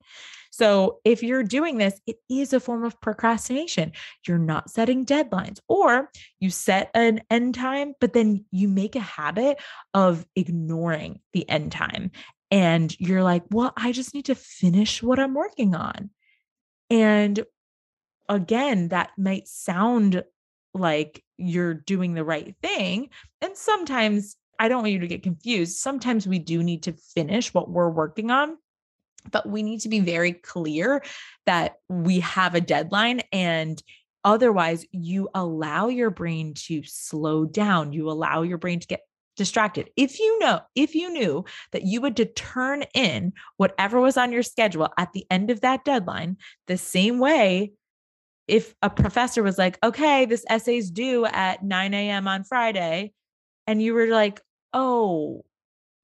So 0.50 0.98
if 1.04 1.22
you're 1.22 1.44
doing 1.44 1.78
this, 1.78 2.00
it 2.06 2.16
is 2.28 2.52
a 2.52 2.60
form 2.60 2.84
of 2.84 3.00
procrastination. 3.00 3.92
You're 4.26 4.38
not 4.38 4.68
setting 4.68 5.06
deadlines, 5.06 5.60
or 5.68 6.10
you 6.40 6.50
set 6.50 6.90
an 6.92 7.22
end 7.30 7.54
time, 7.54 7.94
but 8.00 8.12
then 8.12 8.44
you 8.50 8.68
make 8.68 8.96
a 8.96 9.00
habit 9.00 9.58
of 9.94 10.26
ignoring 10.34 11.20
the 11.32 11.48
end 11.48 11.72
time 11.72 12.10
and 12.50 12.94
you're 12.98 13.22
like, 13.22 13.44
well, 13.50 13.72
I 13.76 13.92
just 13.92 14.14
need 14.14 14.26
to 14.26 14.34
finish 14.34 15.02
what 15.02 15.18
I'm 15.18 15.34
working 15.34 15.74
on. 15.74 16.10
And 16.88 17.44
again, 18.28 18.88
that 18.88 19.10
might 19.16 19.46
sound 19.46 20.24
like 20.74 21.24
you're 21.36 21.74
doing 21.74 22.14
the 22.14 22.24
right 22.24 22.54
thing. 22.62 23.10
And 23.40 23.56
sometimes 23.56 24.36
I 24.58 24.68
don't 24.68 24.82
want 24.82 24.92
you 24.92 24.98
to 25.00 25.08
get 25.08 25.22
confused. 25.22 25.78
Sometimes 25.78 26.26
we 26.26 26.38
do 26.38 26.62
need 26.62 26.84
to 26.84 26.92
finish 26.92 27.54
what 27.54 27.70
we're 27.70 27.90
working 27.90 28.30
on, 28.30 28.56
but 29.30 29.48
we 29.48 29.62
need 29.62 29.80
to 29.80 29.88
be 29.88 30.00
very 30.00 30.32
clear 30.32 31.02
that 31.46 31.76
we 31.88 32.20
have 32.20 32.54
a 32.54 32.60
deadline 32.60 33.22
and 33.32 33.82
otherwise 34.22 34.84
you 34.92 35.28
allow 35.34 35.88
your 35.88 36.10
brain 36.10 36.52
to 36.52 36.82
slow 36.84 37.46
down 37.46 37.92
you 37.94 38.10
allow 38.10 38.42
your 38.42 38.58
brain 38.58 38.78
to 38.78 38.86
get 38.86 39.00
distracted. 39.40 39.88
If 39.96 40.18
you 40.18 40.38
know, 40.38 40.60
if 40.74 40.94
you 40.94 41.10
knew 41.10 41.46
that 41.72 41.84
you 41.84 42.02
would 42.02 42.14
to 42.18 42.26
turn 42.26 42.82
in 42.92 43.32
whatever 43.56 43.98
was 43.98 44.18
on 44.18 44.32
your 44.32 44.42
schedule 44.42 44.90
at 44.98 45.14
the 45.14 45.24
end 45.30 45.50
of 45.50 45.62
that 45.62 45.82
deadline, 45.82 46.36
the 46.66 46.76
same 46.76 47.18
way 47.18 47.72
if 48.46 48.74
a 48.82 48.90
professor 48.90 49.42
was 49.42 49.56
like, 49.56 49.78
okay, 49.82 50.26
this 50.26 50.44
essay's 50.50 50.90
due 50.90 51.24
at 51.24 51.64
9 51.64 51.94
a.m. 51.94 52.28
on 52.28 52.44
Friday, 52.44 53.14
and 53.66 53.82
you 53.82 53.94
were 53.94 54.08
like, 54.08 54.42
oh, 54.74 55.42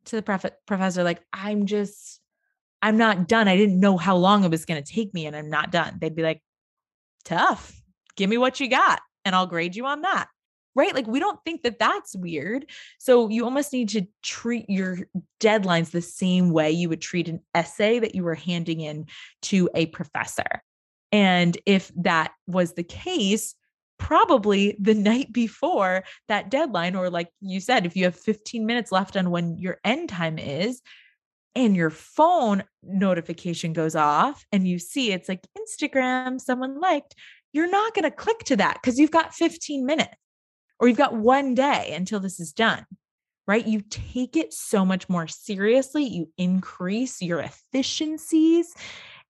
to 0.07 0.17
the 0.17 0.23
prof- 0.23 0.57
professor, 0.67 1.05
like, 1.05 1.21
I'm 1.31 1.67
just, 1.67 2.19
I'm 2.81 2.97
not 2.97 3.29
done. 3.29 3.49
I 3.49 3.57
didn't 3.57 3.81
know 3.81 3.99
how 3.99 4.17
long 4.17 4.45
it 4.45 4.51
was 4.51 4.65
going 4.65 4.83
to 4.83 4.93
take 4.93 5.13
me, 5.13 5.27
and 5.27 5.37
I'm 5.37 5.51
not 5.51 5.71
done. 5.71 5.99
They'd 6.01 6.17
be 6.17 6.23
like, 6.23 6.41
tough. 7.27 7.79
Give 8.17 8.31
me 8.31 8.39
what 8.39 8.61
you 8.61 8.69
got, 8.69 9.03
and 9.27 9.35
I'll 9.35 9.47
grade 9.47 9.77
you 9.77 9.85
on 9.85 10.01
that 10.01 10.29
right? 10.77 10.95
Like 10.95 11.07
we 11.07 11.19
don't 11.19 11.43
think 11.45 11.63
that 11.63 11.79
that's 11.79 12.15
weird. 12.15 12.67
So 12.99 13.29
you 13.29 13.45
almost 13.45 13.73
need 13.73 13.89
to 13.91 14.07
treat 14.23 14.67
your 14.69 14.99
deadlines 15.41 15.91
the 15.91 16.03
same 16.03 16.51
way 16.51 16.71
you 16.71 16.89
would 16.89 17.01
treat 17.01 17.29
an 17.29 17.41
essay 17.55 17.99
that 17.99 18.15
you 18.15 18.23
were 18.23 18.35
handing 18.35 18.81
in 18.81 19.07
to 19.43 19.69
a 19.75 19.87
professor. 19.87 20.63
And 21.11 21.57
if 21.67 21.91
that 21.97 22.33
was 22.47 22.75
the 22.75 22.85
case, 22.85 23.55
probably 23.99 24.77
the 24.79 24.95
night 24.95 25.33
before 25.33 26.05
that 26.29 26.51
deadline, 26.51 26.95
or 26.95 27.09
like 27.09 27.31
you 27.41 27.59
said, 27.61 27.87
if 27.87 27.97
you 27.97 28.05
have 28.05 28.15
15 28.15 28.67
minutes 28.67 28.93
left 28.93 29.17
on 29.17 29.31
when 29.31 29.57
your 29.57 29.79
end 29.85 30.11
time 30.11 30.39
is, 30.39 30.83
and 31.55 31.75
your 31.75 31.89
phone 31.89 32.63
notification 32.83 33.73
goes 33.73 33.97
off 33.97 34.45
and 34.53 34.69
you 34.69 34.79
see 34.79 35.11
it's 35.11 35.27
like 35.27 35.41
Instagram, 35.59 36.39
someone 36.39 36.79
liked, 36.79 37.15
you're 37.55 37.71
not 37.71 37.95
going 37.95 38.03
to 38.03 38.11
click 38.11 38.39
to 38.41 38.57
that 38.57 38.75
because 38.75 38.99
you've 38.99 39.11
got 39.11 39.35
15 39.35 39.87
minutes 39.87 40.15
or 40.79 40.89
you've 40.89 40.97
got 40.97 41.15
one 41.15 41.55
day 41.55 41.93
until 41.95 42.21
this 42.21 42.41
is 42.41 42.53
done, 42.53 42.85
right? 43.47 43.67
You 43.67 43.83
take 43.89 44.37
it 44.37 44.53
so 44.53 44.85
much 44.85 45.09
more 45.09 45.27
seriously. 45.27 46.05
You 46.05 46.29
increase 46.37 47.23
your 47.23 47.41
efficiencies. 47.41 48.75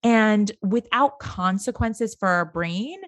And 0.02 0.50
without 0.62 1.18
consequences 1.18 2.14
for 2.14 2.28
our 2.28 2.44
brain, 2.44 3.00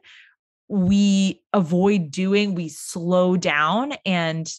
we 0.69 1.43
avoid 1.53 2.11
doing, 2.11 2.55
we 2.55 2.69
slow 2.69 3.37
down, 3.37 3.95
and 4.05 4.51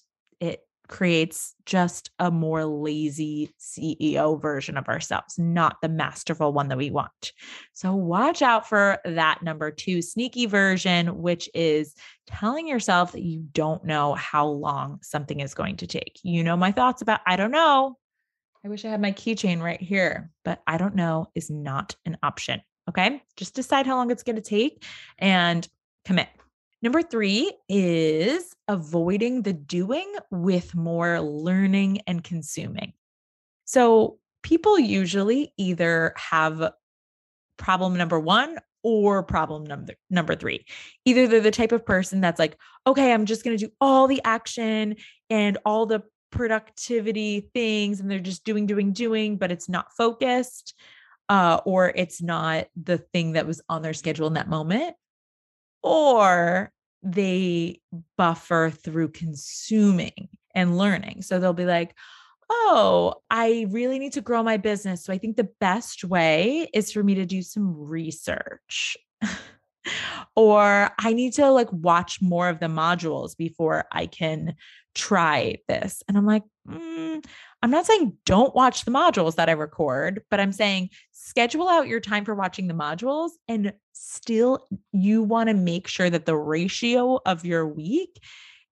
creates 0.90 1.56
just 1.66 2.10
a 2.20 2.30
more 2.30 2.66
lazy 2.66 3.54
CEO 3.60 4.42
version 4.42 4.76
of 4.76 4.90
ourselves, 4.90 5.38
not 5.38 5.78
the 5.82 5.88
masterful 5.88 6.52
one 6.52 6.68
that 6.68 6.78
we 6.78 6.90
want. 6.90 7.32
So 7.74 7.94
watch 7.94 8.42
out 8.42 8.68
for 8.68 9.00
that 9.06 9.42
number 9.42 9.72
two 9.72 10.02
sneaky 10.02 10.48
version, 10.48 11.22
which 11.22 11.50
is 11.54 11.96
telling 12.28 12.68
yourself 12.68 13.14
that 13.14 13.22
you 13.22 13.46
don't 13.54 13.86
know 13.86 14.16
how 14.16 14.48
long 14.48 15.00
something 15.02 15.40
is 15.40 15.54
going 15.54 15.78
to 15.78 15.88
take. 15.88 16.20
You 16.24 16.44
know, 16.44 16.58
my 16.58 16.72
thoughts 16.72 17.02
about, 17.02 17.22
I 17.26 17.38
don't 17.38 17.52
know. 17.52 17.96
I 18.66 18.68
wish 18.68 18.84
I 18.84 18.90
had 18.90 19.02
my 19.02 19.14
keychain 19.14 19.62
right 19.62 19.82
here, 19.82 20.32
but 20.44 20.62
I 20.68 20.78
don't 20.78 20.96
know 20.96 21.28
is 21.34 21.50
not 21.50 21.96
an 22.06 22.18
option. 22.22 22.62
Okay. 22.90 23.22
Just 23.38 23.54
decide 23.54 23.86
how 23.86 23.96
long 23.96 24.12
it's 24.12 24.24
going 24.24 24.36
to 24.36 24.42
take 24.42 24.84
and 25.18 25.66
commit. 26.04 26.28
Number 26.82 27.02
three 27.02 27.52
is 27.68 28.56
avoiding 28.68 29.42
the 29.42 29.54
doing 29.54 30.12
with 30.32 30.76
more 30.76 31.20
learning 31.20 32.02
and 32.08 32.24
consuming. 32.24 32.94
So 33.66 34.20
people 34.44 34.80
usually 34.80 35.54
either 35.58 36.14
have 36.16 36.72
problem 37.58 37.98
number 37.98 38.20
one 38.20 38.58
or 38.84 39.24
problem 39.24 39.66
number 39.66 39.94
number 40.10 40.36
3 40.36 40.66
either 41.04 41.28
they're 41.28 41.42
the 41.42 41.52
type 41.52 41.74
of 41.74 41.86
person 41.86 42.22
that's 42.22 42.40
like 42.40 42.58
okay 42.88 43.12
i'm 43.12 43.26
just 43.26 43.44
going 43.44 43.58
to 43.58 43.66
do 43.68 43.72
all 43.82 44.08
the 44.08 44.22
action 44.24 44.96
and 45.30 45.58
all 45.66 45.86
the 45.86 46.02
productivity 46.32 47.50
things 47.54 48.00
and 48.00 48.10
they're 48.10 48.20
just 48.20 48.46
doing 48.46 48.66
doing 48.66 48.94
doing 48.94 49.38
but 49.38 49.52
it's 49.52 49.68
not 49.68 49.92
focused 49.98 50.74
uh, 51.28 51.60
or 51.66 51.92
it's 51.96 52.22
not 52.24 52.68
the 52.82 52.98
thing 52.98 53.34
that 53.34 53.46
was 53.46 53.62
on 53.70 53.82
their 53.82 53.94
schedule 53.94 54.28
in 54.28 54.34
that 54.34 54.50
moment 54.50 54.96
or 55.84 56.72
they 57.04 57.82
buffer 58.18 58.72
through 58.72 59.10
consuming 59.10 60.30
and 60.54 60.78
learning. 60.78 61.22
So 61.22 61.40
they'll 61.40 61.54
be 61.54 61.66
like, 61.66 61.96
oh, 62.50 63.16
I 63.30 63.68
really 63.70 64.00
need 64.00 64.14
to 64.14 64.22
grow 64.22 64.44
my 64.44 64.58
business. 64.58 65.04
So 65.04 65.14
I 65.14 65.18
think 65.18 65.38
the 65.38 65.50
best 65.60 66.04
way 66.04 66.70
is 66.74 66.92
for 66.92 67.04
me 67.04 67.16
to 67.16 67.26
do 67.26 67.42
some 67.42 67.76
research. 67.76 68.98
or 70.36 70.90
I 71.00 71.14
need 71.14 71.34
to 71.34 71.50
like 71.52 71.72
watch 71.72 72.22
more 72.22 72.50
of 72.50 72.60
the 72.60 72.68
modules 72.68 73.38
before 73.38 73.86
I 73.92 74.08
can 74.08 74.56
try 74.96 75.58
this. 75.68 76.04
And 76.08 76.18
I'm 76.18 76.26
like, 76.26 76.44
mm, 76.68 77.24
I'm 77.62 77.72
not 77.72 77.86
saying 77.86 78.18
don't 78.26 78.56
watch 78.56 78.86
the 78.86 78.92
modules 78.92 79.36
that 79.36 79.50
I 79.50 79.54
record, 79.54 80.22
but 80.30 80.40
I'm 80.40 80.54
saying 80.54 80.90
schedule 81.12 81.68
out 81.68 81.88
your 81.88 82.00
time 82.00 82.26
for 82.26 82.36
watching 82.36 82.68
the 82.68 82.74
modules 82.74 83.32
and 83.48 83.74
still 83.94 84.66
you 84.92 85.24
want 85.24 85.50
to 85.50 85.54
make 85.54 85.88
sure 85.88 86.10
that 86.10 86.26
the 86.26 86.38
ratio 86.38 87.20
of 87.26 87.46
your 87.46 87.68
week 87.68 88.20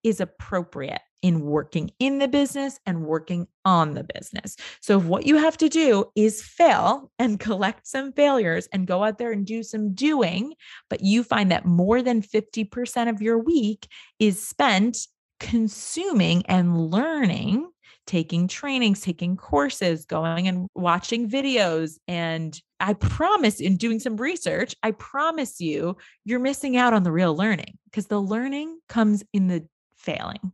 is 0.03 0.21
appropriate 0.21 1.01
in 1.21 1.41
working 1.41 1.91
in 1.99 2.19
the 2.19 2.27
business 2.27 2.79
and 2.85 3.05
working 3.05 3.47
on 3.65 3.93
the 3.93 4.03
business. 4.03 4.55
So, 4.81 4.99
if 4.99 5.05
what 5.05 5.25
you 5.25 5.37
have 5.37 5.57
to 5.57 5.69
do 5.69 6.05
is 6.15 6.43
fail 6.43 7.11
and 7.19 7.39
collect 7.47 7.87
some 7.87 8.13
failures 8.13 8.67
and 8.71 8.87
go 8.87 9.03
out 9.03 9.17
there 9.17 9.31
and 9.31 9.45
do 9.45 9.63
some 9.63 9.93
doing, 9.93 10.53
but 10.89 11.01
you 11.01 11.23
find 11.23 11.51
that 11.51 11.65
more 11.65 12.01
than 12.01 12.21
50% 12.21 13.09
of 13.09 13.21
your 13.21 13.39
week 13.39 13.87
is 14.19 14.45
spent 14.45 15.07
consuming 15.39 16.45
and 16.45 16.89
learning 16.89 17.69
taking 18.07 18.47
trainings, 18.47 19.01
taking 19.01 19.37
courses, 19.37 20.05
going 20.05 20.47
and 20.47 20.67
watching 20.73 21.29
videos. 21.29 21.97
And 22.07 22.59
I 22.79 22.93
promise, 22.93 23.59
in 23.59 23.77
doing 23.77 23.99
some 23.99 24.17
research, 24.17 24.75
I 24.81 24.91
promise 24.91 25.61
you, 25.61 25.97
you're 26.25 26.39
missing 26.39 26.77
out 26.77 26.93
on 26.93 27.03
the 27.03 27.11
real 27.11 27.35
learning 27.35 27.77
because 27.85 28.07
the 28.07 28.19
learning 28.19 28.79
comes 28.89 29.23
in 29.33 29.47
the 29.47 29.67
failing, 29.95 30.53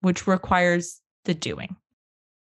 which 0.00 0.26
requires 0.26 1.00
the 1.24 1.34
doing. 1.34 1.76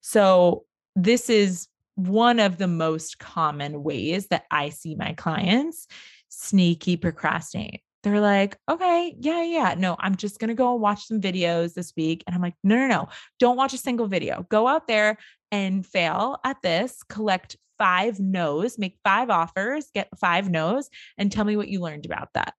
So, 0.01 0.65
this 0.97 1.31
is 1.31 1.69
one 1.95 2.41
of 2.41 2.57
the 2.57 2.67
most 2.67 3.19
common 3.19 3.83
ways 3.83 4.29
that 4.29 4.45
I 4.51 4.71
see 4.71 4.95
my 4.95 5.13
clients 5.13 5.87
sneaky 6.29 6.97
procrastinate 6.97 7.83
they're 8.03 8.21
like, 8.21 8.57
okay, 8.69 9.15
yeah, 9.19 9.43
yeah. 9.43 9.75
No, 9.77 9.97
I'm 9.99 10.17
just 10.17 10.39
going 10.39 10.49
to 10.49 10.55
go 10.55 10.73
and 10.73 10.81
watch 10.81 11.07
some 11.07 11.21
videos 11.21 11.75
this 11.75 11.93
week. 11.97 12.25
And 12.27 12.35
I'm 12.35 12.43
like, 12.43 12.55
no, 12.65 12.77
no, 12.77 12.87
no, 12.87 13.09
don't 13.39 13.57
watch 13.57 13.75
a 13.75 13.79
single 13.79 14.07
video. 14.07 14.47
Go 14.49 14.67
out 14.67 14.87
there 14.89 15.19
and 15.53 15.87
fail 15.87 16.39
at 16.45 16.63
this, 16.63 17.03
collect 17.09 17.57
five 17.79 18.21
no's, 18.21 18.79
make 18.79 18.99
five 19.05 19.31
offers, 19.31 19.87
get 19.95 20.09
five 20.19 20.51
no's, 20.51 20.89
and 21.19 21.31
tell 21.31 21.45
me 21.45 21.57
what 21.57 21.69
you 21.69 21.81
learned 21.81 22.07
about 22.07 22.29
that. 22.35 22.55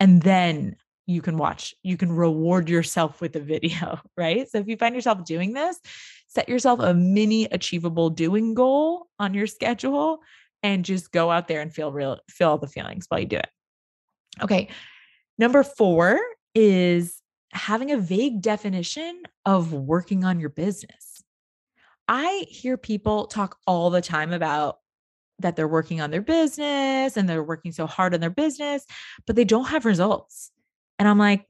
And 0.00 0.22
then 0.22 0.76
you 1.06 1.20
can 1.22 1.36
watch, 1.36 1.74
you 1.82 1.96
can 1.96 2.12
reward 2.12 2.68
yourself 2.68 3.20
with 3.20 3.36
a 3.36 3.40
video, 3.40 4.00
right? 4.16 4.48
So 4.48 4.58
if 4.58 4.68
you 4.68 4.76
find 4.76 4.94
yourself 4.94 5.24
doing 5.24 5.52
this, 5.52 5.78
set 6.28 6.48
yourself 6.48 6.80
a 6.80 6.94
mini 6.94 7.44
achievable 7.46 8.10
doing 8.10 8.54
goal 8.54 9.06
on 9.18 9.34
your 9.34 9.46
schedule 9.46 10.18
and 10.62 10.84
just 10.84 11.12
go 11.12 11.30
out 11.30 11.46
there 11.46 11.60
and 11.60 11.72
feel 11.72 11.92
real, 11.92 12.18
feel 12.28 12.50
all 12.50 12.58
the 12.58 12.66
feelings 12.66 13.06
while 13.08 13.20
you 13.20 13.26
do 13.26 13.36
it. 13.36 13.48
Okay. 14.42 14.68
Number 15.38 15.62
four 15.62 16.20
is 16.54 17.20
having 17.52 17.92
a 17.92 17.98
vague 17.98 18.42
definition 18.42 19.22
of 19.44 19.72
working 19.72 20.24
on 20.24 20.40
your 20.40 20.50
business. 20.50 21.22
I 22.08 22.46
hear 22.48 22.76
people 22.76 23.26
talk 23.26 23.58
all 23.66 23.90
the 23.90 24.02
time 24.02 24.32
about 24.32 24.78
that 25.38 25.56
they're 25.56 25.68
working 25.68 26.00
on 26.00 26.10
their 26.10 26.22
business 26.22 27.16
and 27.16 27.28
they're 27.28 27.42
working 27.42 27.72
so 27.72 27.86
hard 27.86 28.14
on 28.14 28.20
their 28.20 28.30
business, 28.30 28.84
but 29.26 29.36
they 29.36 29.44
don't 29.44 29.68
have 29.68 29.84
results. 29.84 30.50
And 30.98 31.08
I'm 31.08 31.18
like, 31.18 31.46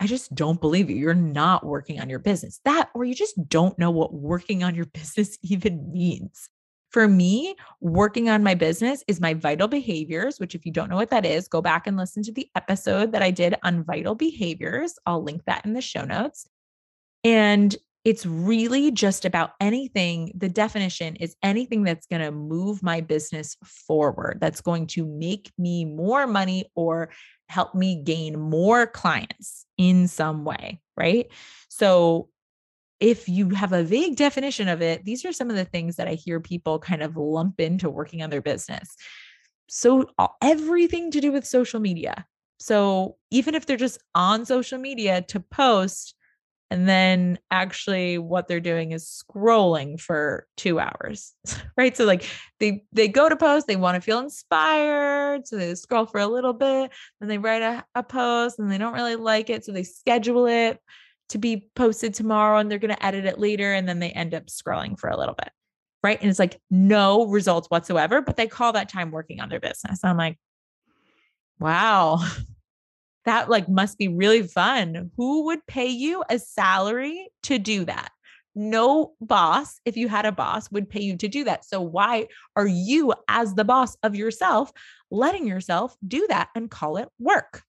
I 0.00 0.06
just 0.06 0.34
don't 0.34 0.60
believe 0.60 0.90
you. 0.90 0.96
You're 0.96 1.14
not 1.14 1.64
working 1.64 2.00
on 2.00 2.10
your 2.10 2.18
business. 2.18 2.60
That, 2.64 2.90
or 2.94 3.04
you 3.04 3.14
just 3.14 3.48
don't 3.48 3.78
know 3.78 3.90
what 3.90 4.12
working 4.12 4.64
on 4.64 4.74
your 4.74 4.86
business 4.92 5.38
even 5.42 5.92
means. 5.92 6.48
For 6.94 7.08
me, 7.08 7.56
working 7.80 8.28
on 8.30 8.44
my 8.44 8.54
business 8.54 9.02
is 9.08 9.20
my 9.20 9.34
vital 9.34 9.66
behaviors, 9.66 10.38
which, 10.38 10.54
if 10.54 10.64
you 10.64 10.70
don't 10.70 10.88
know 10.88 10.94
what 10.94 11.10
that 11.10 11.26
is, 11.26 11.48
go 11.48 11.60
back 11.60 11.88
and 11.88 11.96
listen 11.96 12.22
to 12.22 12.30
the 12.30 12.48
episode 12.54 13.10
that 13.10 13.20
I 13.20 13.32
did 13.32 13.56
on 13.64 13.82
vital 13.82 14.14
behaviors. 14.14 14.94
I'll 15.04 15.20
link 15.20 15.42
that 15.46 15.64
in 15.64 15.72
the 15.72 15.80
show 15.80 16.04
notes. 16.04 16.46
And 17.24 17.74
it's 18.04 18.24
really 18.24 18.92
just 18.92 19.24
about 19.24 19.54
anything. 19.60 20.30
The 20.36 20.48
definition 20.48 21.16
is 21.16 21.34
anything 21.42 21.82
that's 21.82 22.06
going 22.06 22.22
to 22.22 22.30
move 22.30 22.80
my 22.80 23.00
business 23.00 23.56
forward, 23.64 24.38
that's 24.40 24.60
going 24.60 24.86
to 24.88 25.04
make 25.04 25.50
me 25.58 25.84
more 25.84 26.28
money 26.28 26.66
or 26.76 27.10
help 27.48 27.74
me 27.74 28.04
gain 28.04 28.38
more 28.38 28.86
clients 28.86 29.66
in 29.76 30.06
some 30.06 30.44
way. 30.44 30.80
Right. 30.96 31.26
So, 31.68 32.28
if 33.04 33.28
you 33.28 33.50
have 33.50 33.74
a 33.74 33.82
vague 33.82 34.16
definition 34.16 34.66
of 34.66 34.80
it, 34.80 35.04
these 35.04 35.26
are 35.26 35.32
some 35.32 35.50
of 35.50 35.56
the 35.56 35.66
things 35.66 35.96
that 35.96 36.08
I 36.08 36.14
hear 36.14 36.40
people 36.40 36.78
kind 36.78 37.02
of 37.02 37.18
lump 37.18 37.60
into 37.60 37.90
working 37.90 38.22
on 38.22 38.30
their 38.30 38.40
business. 38.40 38.96
So, 39.68 40.08
everything 40.40 41.10
to 41.10 41.20
do 41.20 41.30
with 41.30 41.46
social 41.46 41.80
media. 41.80 42.24
So, 42.58 43.16
even 43.30 43.54
if 43.54 43.66
they're 43.66 43.76
just 43.76 43.98
on 44.14 44.46
social 44.46 44.78
media 44.78 45.20
to 45.28 45.40
post, 45.40 46.14
and 46.70 46.88
then 46.88 47.38
actually 47.50 48.16
what 48.16 48.48
they're 48.48 48.58
doing 48.58 48.92
is 48.92 49.22
scrolling 49.22 50.00
for 50.00 50.46
2 50.56 50.80
hours 50.80 51.34
right 51.76 51.94
so 51.94 52.06
like 52.06 52.28
they 52.58 52.82
they 52.90 53.06
go 53.06 53.28
to 53.28 53.36
post 53.36 53.66
they 53.66 53.76
want 53.76 53.96
to 53.96 54.00
feel 54.00 54.18
inspired 54.18 55.46
so 55.46 55.56
they 55.56 55.74
scroll 55.74 56.06
for 56.06 56.20
a 56.20 56.26
little 56.26 56.54
bit 56.54 56.90
then 57.20 57.28
they 57.28 57.36
write 57.36 57.60
a, 57.60 57.84
a 57.94 58.02
post 58.02 58.58
and 58.58 58.72
they 58.72 58.78
don't 58.78 58.94
really 58.94 59.14
like 59.14 59.50
it 59.50 59.62
so 59.62 59.72
they 59.72 59.84
schedule 59.84 60.46
it 60.46 60.80
to 61.34 61.38
be 61.38 61.68
posted 61.76 62.14
tomorrow 62.14 62.58
and 62.58 62.70
they're 62.70 62.78
going 62.78 62.94
to 62.94 63.06
edit 63.06 63.24
it 63.24 63.38
later 63.38 63.72
and 63.72 63.88
then 63.88 64.00
they 64.00 64.10
end 64.10 64.34
up 64.34 64.46
scrolling 64.46 64.98
for 64.98 65.10
a 65.10 65.18
little 65.18 65.34
bit 65.34 65.50
right 66.02 66.18
and 66.20 66.30
it's 66.30 66.38
like 66.38 66.60
no 66.70 67.26
results 67.26 67.68
whatsoever 67.68 68.20
but 68.20 68.36
they 68.36 68.48
call 68.48 68.72
that 68.72 68.88
time 68.88 69.10
working 69.10 69.40
on 69.40 69.48
their 69.48 69.60
business 69.60 70.00
i'm 70.02 70.16
like 70.16 70.38
wow 71.60 72.18
that 73.24 73.48
like 73.48 73.68
must 73.68 73.98
be 73.98 74.08
really 74.08 74.42
fun. 74.42 75.10
Who 75.16 75.44
would 75.46 75.66
pay 75.66 75.88
you 75.88 76.24
a 76.28 76.38
salary 76.38 77.28
to 77.44 77.58
do 77.58 77.84
that? 77.86 78.10
No 78.54 79.14
boss, 79.20 79.80
if 79.84 79.96
you 79.96 80.08
had 80.08 80.26
a 80.26 80.32
boss, 80.32 80.70
would 80.70 80.88
pay 80.88 81.02
you 81.02 81.16
to 81.16 81.28
do 81.28 81.44
that. 81.44 81.64
So 81.64 81.80
why 81.80 82.28
are 82.54 82.66
you 82.66 83.12
as 83.26 83.54
the 83.54 83.64
boss 83.64 83.96
of 84.02 84.14
yourself 84.14 84.70
letting 85.10 85.46
yourself 85.46 85.96
do 86.06 86.26
that 86.28 86.50
and 86.54 86.70
call 86.70 86.98
it 86.98 87.08
work? 87.18 87.62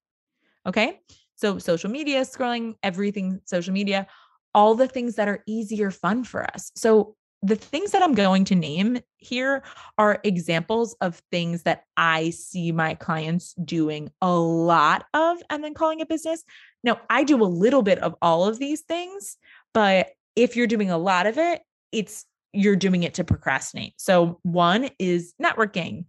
Okay? 0.65 0.99
So 1.35 1.57
social 1.59 1.89
media, 1.89 2.21
scrolling, 2.21 2.75
everything 2.83 3.41
social 3.45 3.73
media, 3.73 4.07
all 4.53 4.75
the 4.75 4.87
things 4.87 5.15
that 5.15 5.27
are 5.27 5.43
easier 5.45 5.91
fun 5.91 6.23
for 6.23 6.43
us. 6.43 6.71
So 6.75 7.15
the 7.45 7.55
things 7.55 7.91
that 7.91 8.01
I'm 8.01 8.15
going 8.15 8.45
to 8.45 8.55
name 8.55 8.99
here 9.17 9.63
are 9.99 10.19
examples 10.23 10.95
of 10.99 11.21
things 11.31 11.63
that 11.63 11.83
I 11.95 12.31
see 12.31 12.71
my 12.71 12.95
clients 12.95 13.53
doing 13.53 14.09
a 14.21 14.33
lot 14.33 15.05
of 15.13 15.37
and 15.49 15.63
then 15.63 15.75
calling 15.75 16.01
a 16.01 16.07
business. 16.07 16.43
Now, 16.83 16.99
I 17.09 17.23
do 17.23 17.43
a 17.43 17.45
little 17.45 17.83
bit 17.83 17.99
of 17.99 18.15
all 18.21 18.45
of 18.45 18.57
these 18.57 18.81
things, 18.81 19.37
but 19.73 20.07
if 20.35 20.55
you're 20.55 20.65
doing 20.65 20.89
a 20.89 20.97
lot 20.97 21.27
of 21.27 21.37
it, 21.37 21.61
it's 21.91 22.25
you're 22.51 22.75
doing 22.75 23.03
it 23.03 23.15
to 23.15 23.23
procrastinate. 23.23 23.93
So, 23.97 24.39
one 24.41 24.89
is 24.97 25.33
networking. 25.41 26.05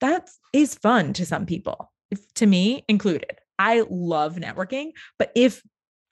That 0.00 0.30
is 0.52 0.76
fun 0.76 1.12
to 1.14 1.26
some 1.26 1.44
people, 1.44 1.90
to 2.36 2.46
me 2.46 2.84
included. 2.88 3.38
I 3.58 3.84
love 3.88 4.36
networking, 4.36 4.92
but 5.18 5.32
if 5.34 5.62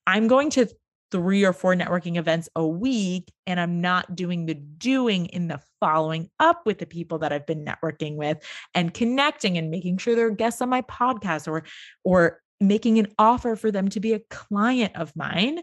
I'm 0.06 0.28
going 0.28 0.50
to 0.50 0.68
three 1.12 1.44
or 1.44 1.52
four 1.52 1.74
networking 1.74 2.16
events 2.16 2.48
a 2.56 2.66
week 2.66 3.32
and 3.46 3.60
I'm 3.60 3.80
not 3.80 4.16
doing 4.16 4.46
the 4.46 4.54
doing 4.54 5.26
in 5.26 5.48
the 5.48 5.60
following 5.80 6.28
up 6.40 6.66
with 6.66 6.78
the 6.78 6.86
people 6.86 7.18
that 7.18 7.32
I've 7.32 7.46
been 7.46 7.64
networking 7.64 8.16
with 8.16 8.38
and 8.74 8.92
connecting 8.92 9.56
and 9.56 9.70
making 9.70 9.98
sure 9.98 10.16
they're 10.16 10.30
guests 10.30 10.60
on 10.60 10.68
my 10.68 10.82
podcast 10.82 11.46
or 11.46 11.62
or 12.04 12.40
making 12.60 12.98
an 12.98 13.08
offer 13.18 13.54
for 13.54 13.70
them 13.70 13.88
to 13.90 14.00
be 14.00 14.14
a 14.14 14.20
client 14.30 14.96
of 14.96 15.14
mine, 15.14 15.60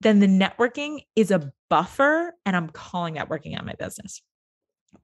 then 0.00 0.20
the 0.20 0.26
networking 0.26 1.00
is 1.16 1.30
a 1.30 1.52
buffer 1.68 2.34
and 2.46 2.56
I'm 2.56 2.70
calling 2.70 3.14
that 3.14 3.28
working 3.28 3.56
on 3.56 3.66
my 3.66 3.74
business. 3.78 4.22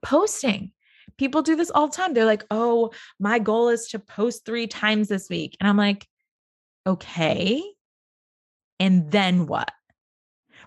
Posting. 0.02 0.72
People 1.16 1.42
do 1.42 1.56
this 1.56 1.70
all 1.70 1.88
the 1.88 1.96
time. 1.96 2.14
They're 2.14 2.24
like, 2.24 2.44
"Oh, 2.50 2.92
my 3.18 3.38
goal 3.38 3.68
is 3.68 3.88
to 3.88 3.98
post 3.98 4.44
3 4.44 4.66
times 4.66 5.08
this 5.08 5.28
week." 5.28 5.56
And 5.60 5.68
I'm 5.68 5.76
like, 5.76 6.06
"Okay, 6.86 7.62
and 8.80 9.10
then 9.10 9.46
what? 9.46 9.70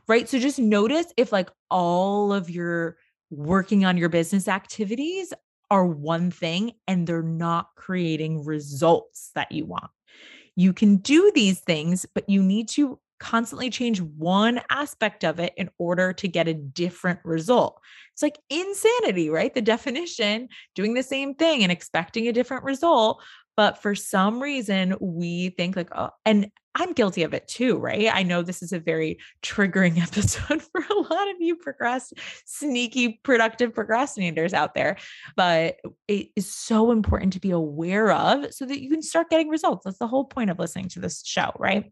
Right. 0.07 0.27
So 0.27 0.39
just 0.39 0.59
notice 0.59 1.07
if 1.17 1.31
like 1.31 1.49
all 1.69 2.33
of 2.33 2.49
your 2.49 2.97
working 3.29 3.85
on 3.85 3.97
your 3.97 4.09
business 4.09 4.47
activities 4.47 5.33
are 5.69 5.85
one 5.85 6.31
thing 6.31 6.73
and 6.87 7.07
they're 7.07 7.23
not 7.23 7.69
creating 7.75 8.43
results 8.43 9.31
that 9.35 9.51
you 9.51 9.65
want. 9.65 9.89
You 10.55 10.73
can 10.73 10.97
do 10.97 11.31
these 11.33 11.59
things, 11.59 12.05
but 12.13 12.27
you 12.27 12.43
need 12.43 12.67
to 12.69 12.99
constantly 13.21 13.69
change 13.69 14.01
one 14.01 14.59
aspect 14.71 15.23
of 15.23 15.39
it 15.39 15.53
in 15.55 15.69
order 15.77 16.11
to 16.11 16.27
get 16.27 16.47
a 16.47 16.55
different 16.55 17.19
result. 17.23 17.79
It's 18.13 18.23
like 18.23 18.39
insanity, 18.49 19.29
right? 19.29 19.53
The 19.53 19.61
definition 19.61 20.49
doing 20.73 20.95
the 20.95 21.03
same 21.03 21.35
thing 21.35 21.61
and 21.61 21.71
expecting 21.71 22.27
a 22.27 22.33
different 22.33 22.63
result. 22.63 23.23
But 23.55 23.77
for 23.77 23.93
some 23.93 24.41
reason, 24.41 24.95
we 24.99 25.49
think 25.49 25.75
like, 25.75 25.89
oh, 25.95 26.09
and 26.25 26.49
I'm 26.73 26.93
guilty 26.93 27.21
of 27.21 27.33
it 27.33 27.47
too, 27.47 27.77
right? 27.77 28.09
I 28.11 28.23
know 28.23 28.41
this 28.41 28.63
is 28.63 28.73
a 28.73 28.79
very 28.79 29.19
triggering 29.43 30.01
episode 30.01 30.63
for 30.63 30.81
a 30.89 30.93
lot 30.95 31.29
of 31.29 31.35
you 31.39 31.57
procrast 31.57 32.13
sneaky 32.45 33.19
productive 33.23 33.73
procrastinators 33.73 34.53
out 34.53 34.73
there, 34.73 34.97
but 35.35 35.75
it 36.07 36.29
is 36.35 36.51
so 36.51 36.91
important 36.91 37.33
to 37.33 37.39
be 37.39 37.51
aware 37.51 38.11
of 38.11 38.51
so 38.51 38.65
that 38.65 38.81
you 38.81 38.89
can 38.89 39.03
start 39.03 39.29
getting 39.29 39.49
results. 39.49 39.83
That's 39.85 39.99
the 39.99 40.07
whole 40.07 40.25
point 40.25 40.49
of 40.49 40.57
listening 40.57 40.89
to 40.89 40.99
this 40.99 41.21
show, 41.23 41.51
right? 41.59 41.91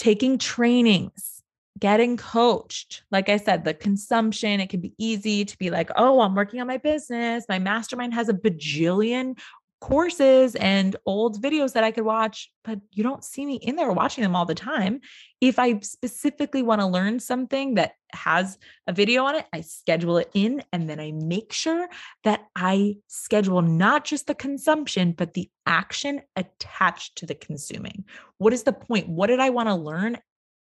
Taking 0.00 0.38
trainings, 0.38 1.42
getting 1.78 2.16
coached. 2.16 3.02
Like 3.10 3.28
I 3.28 3.36
said, 3.36 3.64
the 3.64 3.74
consumption, 3.74 4.58
it 4.58 4.70
can 4.70 4.80
be 4.80 4.94
easy 4.96 5.44
to 5.44 5.58
be 5.58 5.68
like, 5.68 5.90
oh, 5.94 6.20
I'm 6.20 6.34
working 6.34 6.58
on 6.62 6.66
my 6.66 6.78
business. 6.78 7.44
My 7.50 7.58
mastermind 7.58 8.14
has 8.14 8.30
a 8.30 8.32
bajillion 8.32 9.38
courses 9.80 10.54
and 10.56 10.94
old 11.06 11.40
videos 11.42 11.72
that 11.72 11.84
I 11.84 11.90
could 11.90 12.04
watch, 12.04 12.50
but 12.64 12.78
you 12.92 13.02
don't 13.02 13.24
see 13.24 13.46
me 13.46 13.54
in 13.56 13.76
there 13.76 13.90
watching 13.92 14.22
them 14.22 14.36
all 14.36 14.44
the 14.44 14.54
time. 14.54 15.00
If 15.40 15.58
I 15.58 15.80
specifically 15.80 16.62
want 16.62 16.82
to 16.82 16.86
learn 16.86 17.18
something 17.18 17.74
that 17.74 17.94
has 18.12 18.58
a 18.86 18.92
video 18.92 19.24
on 19.24 19.36
it, 19.36 19.46
I 19.52 19.62
schedule 19.62 20.18
it 20.18 20.30
in 20.34 20.62
and 20.72 20.88
then 20.88 21.00
I 21.00 21.12
make 21.12 21.52
sure 21.52 21.88
that 22.24 22.46
I 22.54 22.96
schedule 23.08 23.62
not 23.62 24.04
just 24.04 24.26
the 24.26 24.34
consumption, 24.34 25.12
but 25.12 25.32
the 25.32 25.50
action 25.66 26.20
attached 26.36 27.16
to 27.16 27.26
the 27.26 27.34
consuming. 27.34 28.04
What 28.38 28.52
is 28.52 28.64
the 28.64 28.72
point? 28.72 29.08
What 29.08 29.28
did 29.28 29.40
I 29.40 29.50
want 29.50 29.68
to 29.68 29.74
learn? 29.74 30.18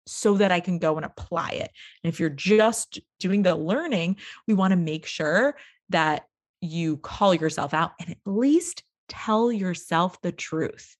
So 0.09 0.35
that 0.35 0.53
I 0.53 0.61
can 0.61 0.79
go 0.79 0.95
and 0.95 1.05
apply 1.05 1.49
it. 1.49 1.69
And 2.01 2.13
if 2.13 2.17
you're 2.17 2.29
just 2.29 3.01
doing 3.19 3.41
the 3.41 3.55
learning, 3.55 4.15
we 4.47 4.53
want 4.53 4.71
to 4.71 4.77
make 4.77 5.05
sure 5.05 5.57
that 5.89 6.23
you 6.61 6.97
call 6.97 7.33
yourself 7.33 7.73
out 7.73 7.91
and 7.99 8.11
at 8.11 8.17
least 8.25 8.83
tell 9.07 9.51
yourself 9.51 10.21
the 10.21 10.31
truth. 10.31 10.95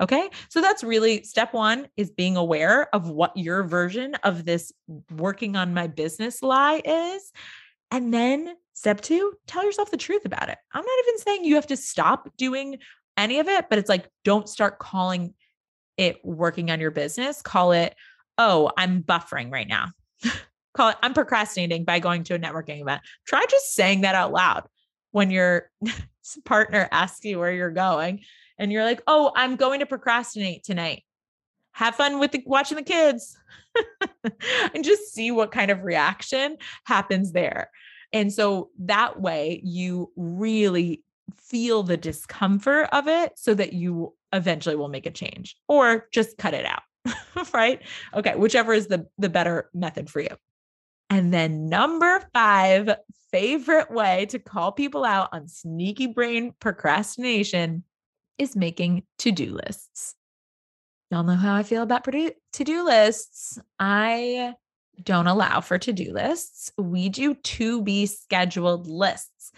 Okay. 0.00 0.30
So 0.48 0.60
that's 0.60 0.84
really 0.84 1.24
step 1.24 1.52
one 1.52 1.88
is 1.96 2.10
being 2.10 2.36
aware 2.36 2.94
of 2.94 3.08
what 3.08 3.36
your 3.36 3.64
version 3.64 4.14
of 4.22 4.44
this 4.44 4.72
working 5.10 5.56
on 5.56 5.74
my 5.74 5.88
business 5.88 6.42
lie 6.42 6.80
is. 6.84 7.32
And 7.90 8.14
then 8.14 8.54
step 8.74 9.00
two, 9.00 9.34
tell 9.46 9.64
yourself 9.64 9.90
the 9.90 9.96
truth 9.96 10.24
about 10.24 10.48
it. 10.48 10.58
I'm 10.72 10.84
not 10.84 10.98
even 11.04 11.18
saying 11.18 11.44
you 11.44 11.56
have 11.56 11.66
to 11.68 11.76
stop 11.76 12.28
doing 12.36 12.78
any 13.16 13.40
of 13.40 13.48
it, 13.48 13.66
but 13.68 13.78
it's 13.78 13.88
like, 13.88 14.08
don't 14.24 14.48
start 14.48 14.78
calling 14.78 15.34
it 15.96 16.24
working 16.24 16.70
on 16.70 16.78
your 16.78 16.92
business. 16.92 17.42
Call 17.42 17.72
it, 17.72 17.96
oh, 18.36 18.70
I'm 18.78 19.02
buffering 19.02 19.50
right 19.50 19.66
now. 19.66 19.86
Call 20.74 20.90
it, 20.90 20.96
I'm 21.02 21.14
procrastinating 21.14 21.84
by 21.84 21.98
going 21.98 22.22
to 22.24 22.34
a 22.34 22.38
networking 22.38 22.80
event. 22.80 23.02
Try 23.26 23.44
just 23.50 23.74
saying 23.74 24.02
that 24.02 24.14
out 24.14 24.32
loud 24.32 24.68
when 25.10 25.30
your 25.30 25.70
partner 26.44 26.88
asks 26.92 27.24
you 27.24 27.38
where 27.38 27.52
you're 27.52 27.70
going 27.70 28.20
and 28.58 28.72
you're 28.72 28.84
like, 28.84 29.02
oh, 29.06 29.32
I'm 29.34 29.56
going 29.56 29.80
to 29.80 29.86
procrastinate 29.86 30.64
tonight. 30.64 31.04
have 31.72 31.94
fun 31.94 32.18
with 32.18 32.32
the, 32.32 32.42
watching 32.44 32.76
the 32.76 32.82
kids 32.82 33.36
and 34.74 34.84
just 34.84 35.12
see 35.12 35.30
what 35.30 35.52
kind 35.52 35.70
of 35.70 35.84
reaction 35.84 36.56
happens 36.84 37.32
there. 37.32 37.70
And 38.12 38.32
so 38.32 38.70
that 38.80 39.20
way 39.20 39.60
you 39.62 40.10
really 40.16 41.02
feel 41.36 41.82
the 41.82 41.96
discomfort 41.96 42.88
of 42.92 43.06
it 43.06 43.32
so 43.36 43.54
that 43.54 43.72
you 43.72 44.14
eventually 44.32 44.76
will 44.76 44.88
make 44.88 45.06
a 45.06 45.10
change 45.10 45.56
or 45.68 46.06
just 46.12 46.38
cut 46.38 46.54
it 46.54 46.64
out. 46.64 46.82
right? 47.54 47.80
Okay, 48.14 48.34
whichever 48.34 48.72
is 48.72 48.88
the 48.88 49.06
the 49.18 49.28
better 49.28 49.70
method 49.72 50.10
for 50.10 50.20
you. 50.20 50.36
And 51.10 51.32
then 51.32 51.68
number 51.68 52.22
5, 52.34 52.96
favorite 53.30 53.90
way 53.90 54.26
to 54.26 54.38
call 54.38 54.72
people 54.72 55.04
out 55.04 55.30
on 55.32 55.48
sneaky 55.48 56.06
brain 56.06 56.52
procrastination 56.60 57.84
is 58.36 58.54
making 58.54 59.04
to-do 59.18 59.58
lists. 59.64 60.14
Y'all 61.10 61.24
know 61.24 61.34
how 61.34 61.54
I 61.54 61.62
feel 61.62 61.82
about 61.82 62.04
to-do 62.04 62.84
lists. 62.84 63.58
I 63.78 64.54
don't 65.02 65.26
allow 65.26 65.60
for 65.60 65.78
to-do 65.78 66.12
lists. 66.12 66.70
We 66.76 67.08
do 67.08 67.34
to 67.34 67.82
be 67.82 68.06
scheduled 68.06 68.86
lists. 68.86 69.52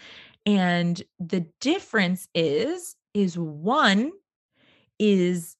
And 0.45 1.01
the 1.19 1.45
difference 1.59 2.27
is 2.33 2.95
is 3.13 3.37
one 3.37 4.11
is 4.97 5.55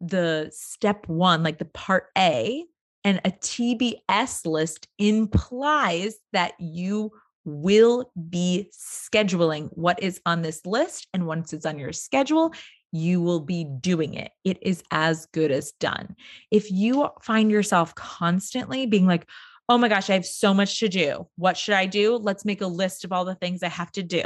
the 0.00 0.50
step 0.52 1.08
1 1.08 1.42
like 1.42 1.58
the 1.58 1.64
part 1.66 2.06
A 2.16 2.64
and 3.04 3.20
a 3.24 3.30
TBS 3.30 4.46
list 4.46 4.88
implies 4.98 6.16
that 6.32 6.54
you 6.58 7.12
will 7.44 8.10
be 8.30 8.70
scheduling 8.72 9.68
what 9.72 10.02
is 10.02 10.20
on 10.24 10.42
this 10.42 10.64
list 10.64 11.06
and 11.12 11.26
once 11.26 11.52
it's 11.52 11.66
on 11.66 11.78
your 11.78 11.92
schedule 11.92 12.54
you 12.94 13.20
will 13.20 13.40
be 13.40 13.64
doing 13.64 14.14
it. 14.14 14.30
It 14.44 14.58
is 14.62 14.84
as 14.92 15.26
good 15.32 15.50
as 15.50 15.72
done. 15.72 16.14
If 16.52 16.70
you 16.70 17.08
find 17.22 17.50
yourself 17.50 17.92
constantly 17.96 18.86
being 18.86 19.04
like, 19.04 19.28
oh 19.68 19.76
my 19.78 19.88
gosh, 19.88 20.08
I 20.08 20.12
have 20.14 20.24
so 20.24 20.54
much 20.54 20.78
to 20.78 20.88
do. 20.88 21.26
What 21.36 21.56
should 21.56 21.74
I 21.74 21.86
do? 21.86 22.16
Let's 22.16 22.44
make 22.44 22.60
a 22.60 22.68
list 22.68 23.04
of 23.04 23.12
all 23.12 23.24
the 23.24 23.34
things 23.34 23.64
I 23.64 23.68
have 23.68 23.90
to 23.92 24.04
do. 24.04 24.22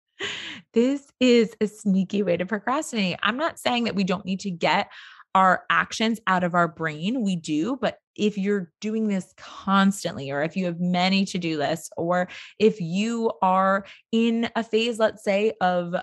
this 0.72 1.06
is 1.20 1.54
a 1.60 1.66
sneaky 1.66 2.22
way 2.22 2.38
to 2.38 2.46
procrastinate. 2.46 3.18
I'm 3.22 3.36
not 3.36 3.58
saying 3.58 3.84
that 3.84 3.94
we 3.94 4.04
don't 4.04 4.24
need 4.24 4.40
to 4.40 4.50
get 4.50 4.90
our 5.34 5.64
actions 5.70 6.20
out 6.26 6.44
of 6.44 6.54
our 6.54 6.68
brain. 6.68 7.22
We 7.22 7.36
do, 7.36 7.76
but 7.80 7.98
if 8.14 8.36
you're 8.36 8.70
doing 8.80 9.08
this 9.08 9.32
constantly, 9.36 10.30
or 10.30 10.42
if 10.42 10.56
you 10.56 10.66
have 10.66 10.80
many 10.80 11.24
to 11.26 11.38
do 11.38 11.58
lists, 11.58 11.90
or 11.96 12.28
if 12.58 12.80
you 12.80 13.32
are 13.40 13.86
in 14.10 14.50
a 14.54 14.62
phase, 14.62 14.98
let's 14.98 15.24
say, 15.24 15.52
of 15.60 15.94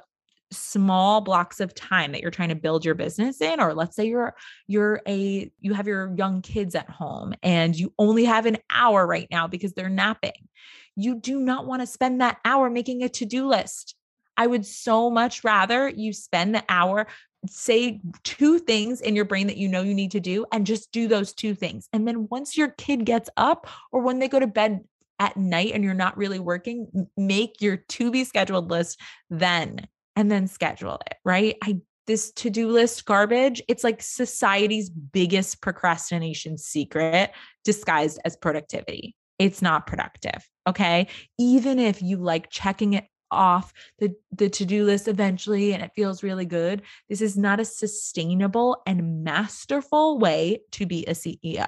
small 0.51 1.21
blocks 1.21 1.59
of 1.59 1.75
time 1.75 2.11
that 2.11 2.21
you're 2.21 2.31
trying 2.31 2.49
to 2.49 2.55
build 2.55 2.83
your 2.83 2.95
business 2.95 3.39
in 3.39 3.59
or 3.59 3.73
let's 3.73 3.95
say 3.95 4.07
you're 4.07 4.35
you're 4.67 4.99
a 5.07 5.51
you 5.59 5.73
have 5.73 5.87
your 5.87 6.13
young 6.15 6.41
kids 6.41 6.73
at 6.73 6.89
home 6.89 7.35
and 7.43 7.75
you 7.77 7.93
only 7.99 8.25
have 8.25 8.47
an 8.47 8.57
hour 8.71 9.05
right 9.05 9.27
now 9.29 9.47
because 9.47 9.73
they're 9.73 9.89
napping 9.89 10.47
you 10.95 11.13
do 11.13 11.39
not 11.39 11.67
want 11.67 11.81
to 11.81 11.85
spend 11.85 12.19
that 12.19 12.39
hour 12.43 12.69
making 12.69 13.03
a 13.03 13.09
to-do 13.09 13.47
list 13.47 13.95
i 14.37 14.47
would 14.47 14.65
so 14.65 15.11
much 15.11 15.43
rather 15.43 15.87
you 15.87 16.11
spend 16.11 16.55
the 16.55 16.63
hour 16.67 17.05
say 17.47 18.01
two 18.23 18.59
things 18.59 19.01
in 19.01 19.15
your 19.15 19.25
brain 19.25 19.47
that 19.47 19.57
you 19.57 19.67
know 19.67 19.81
you 19.81 19.93
need 19.93 20.11
to 20.11 20.19
do 20.19 20.45
and 20.51 20.65
just 20.65 20.91
do 20.91 21.07
those 21.07 21.33
two 21.33 21.55
things 21.55 21.87
and 21.93 22.05
then 22.05 22.27
once 22.29 22.57
your 22.57 22.67
kid 22.69 23.05
gets 23.05 23.29
up 23.37 23.65
or 23.93 24.01
when 24.01 24.19
they 24.19 24.27
go 24.27 24.39
to 24.39 24.47
bed 24.47 24.83
at 25.19 25.37
night 25.37 25.71
and 25.73 25.83
you're 25.83 25.93
not 25.93 26.17
really 26.17 26.39
working 26.39 27.07
make 27.15 27.61
your 27.61 27.77
to 27.77 28.11
be 28.11 28.25
scheduled 28.25 28.69
list 28.69 28.99
then 29.29 29.87
and 30.19 30.29
then 30.29 30.47
schedule 30.47 30.99
it, 31.09 31.15
right? 31.23 31.55
I 31.63 31.79
this 32.05 32.31
to-do 32.31 32.67
list 32.67 33.05
garbage, 33.05 33.61
it's 33.69 33.83
like 33.83 34.01
society's 34.01 34.89
biggest 34.89 35.61
procrastination 35.61 36.57
secret 36.57 37.31
disguised 37.63 38.19
as 38.25 38.35
productivity. 38.35 39.15
It's 39.37 39.61
not 39.61 39.85
productive, 39.85 40.45
okay? 40.67 41.07
Even 41.37 41.79
if 41.79 42.01
you 42.01 42.17
like 42.17 42.49
checking 42.49 42.93
it 42.93 43.05
off 43.31 43.73
the 43.99 44.13
the 44.31 44.49
to-do 44.49 44.85
list 44.85 45.07
eventually 45.07 45.73
and 45.73 45.83
it 45.83 45.91
feels 45.95 46.23
really 46.23 46.45
good, 46.45 46.81
this 47.09 47.21
is 47.21 47.37
not 47.37 47.59
a 47.59 47.65
sustainable 47.65 48.81
and 48.85 49.23
masterful 49.23 50.19
way 50.19 50.61
to 50.71 50.85
be 50.85 51.05
a 51.05 51.11
CEO. 51.11 51.67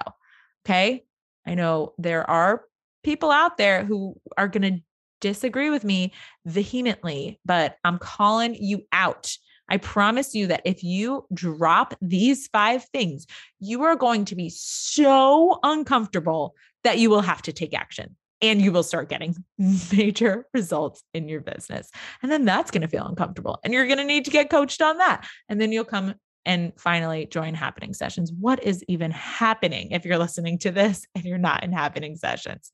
Okay? 0.66 1.04
I 1.46 1.56
know 1.56 1.94
there 1.98 2.30
are 2.30 2.64
people 3.04 3.32
out 3.32 3.58
there 3.58 3.84
who 3.84 4.16
are 4.38 4.48
going 4.48 4.76
to 4.76 4.84
disagree 5.22 5.70
with 5.70 5.84
me 5.84 6.14
vehemently, 6.46 7.40
but 7.46 7.78
I'm 7.84 7.98
calling 7.98 8.56
you 8.56 8.86
out. 8.92 9.36
I 9.70 9.78
promise 9.78 10.36
you 10.36 10.48
that 10.48 10.62
if 10.66 10.84
you 10.84 11.26
drop 11.34 11.96
these 12.02 12.48
five 12.48 12.84
things, 12.86 13.26
you 13.60 13.84
are 13.84 13.96
going 13.96 14.26
to 14.26 14.36
be 14.36 14.50
so 14.50 15.60
uncomfortable 15.64 16.56
that 16.84 17.00
you 17.00 17.10
will 17.10 17.22
have 17.22 17.42
to 17.44 17.54
take 17.54 17.74
action 17.74 18.16
and 18.42 18.62
you 18.62 18.72
will 18.72 18.84
start 18.84 19.10
getting 19.10 19.36
major 19.92 20.46
results 20.54 21.04
in 21.14 21.30
your 21.30 21.42
business. 21.42 21.90
And 22.22 22.32
then 22.32 22.46
that's 22.46 22.72
going 22.72 22.82
to 22.82 22.88
feel 22.88 23.06
uncomfortable 23.06 23.60
and 23.64 23.74
you're 23.74 23.86
going 23.86 23.98
to 23.98 24.04
need 24.04 24.26
to 24.26 24.32
get 24.32 24.50
coached 24.50 24.82
on 24.82 24.98
that. 24.98 25.28
And 25.50 25.62
then 25.62 25.72
you'll 25.72 25.86
come 25.86 26.16
and 26.46 26.74
finally 26.78 27.28
join 27.28 27.54
happening 27.54 27.94
sessions. 27.94 28.32
What 28.32 28.64
is 28.64 28.84
even 28.88 29.12
happening 29.12 29.92
if 29.92 30.06
you're 30.06 30.18
listening 30.18 30.58
to 30.60 30.72
this 30.72 31.06
and 31.16 31.24
you're 31.24 31.38
not 31.38 31.64
in 31.64 31.72
happening 31.72 32.16
sessions? 32.16 32.72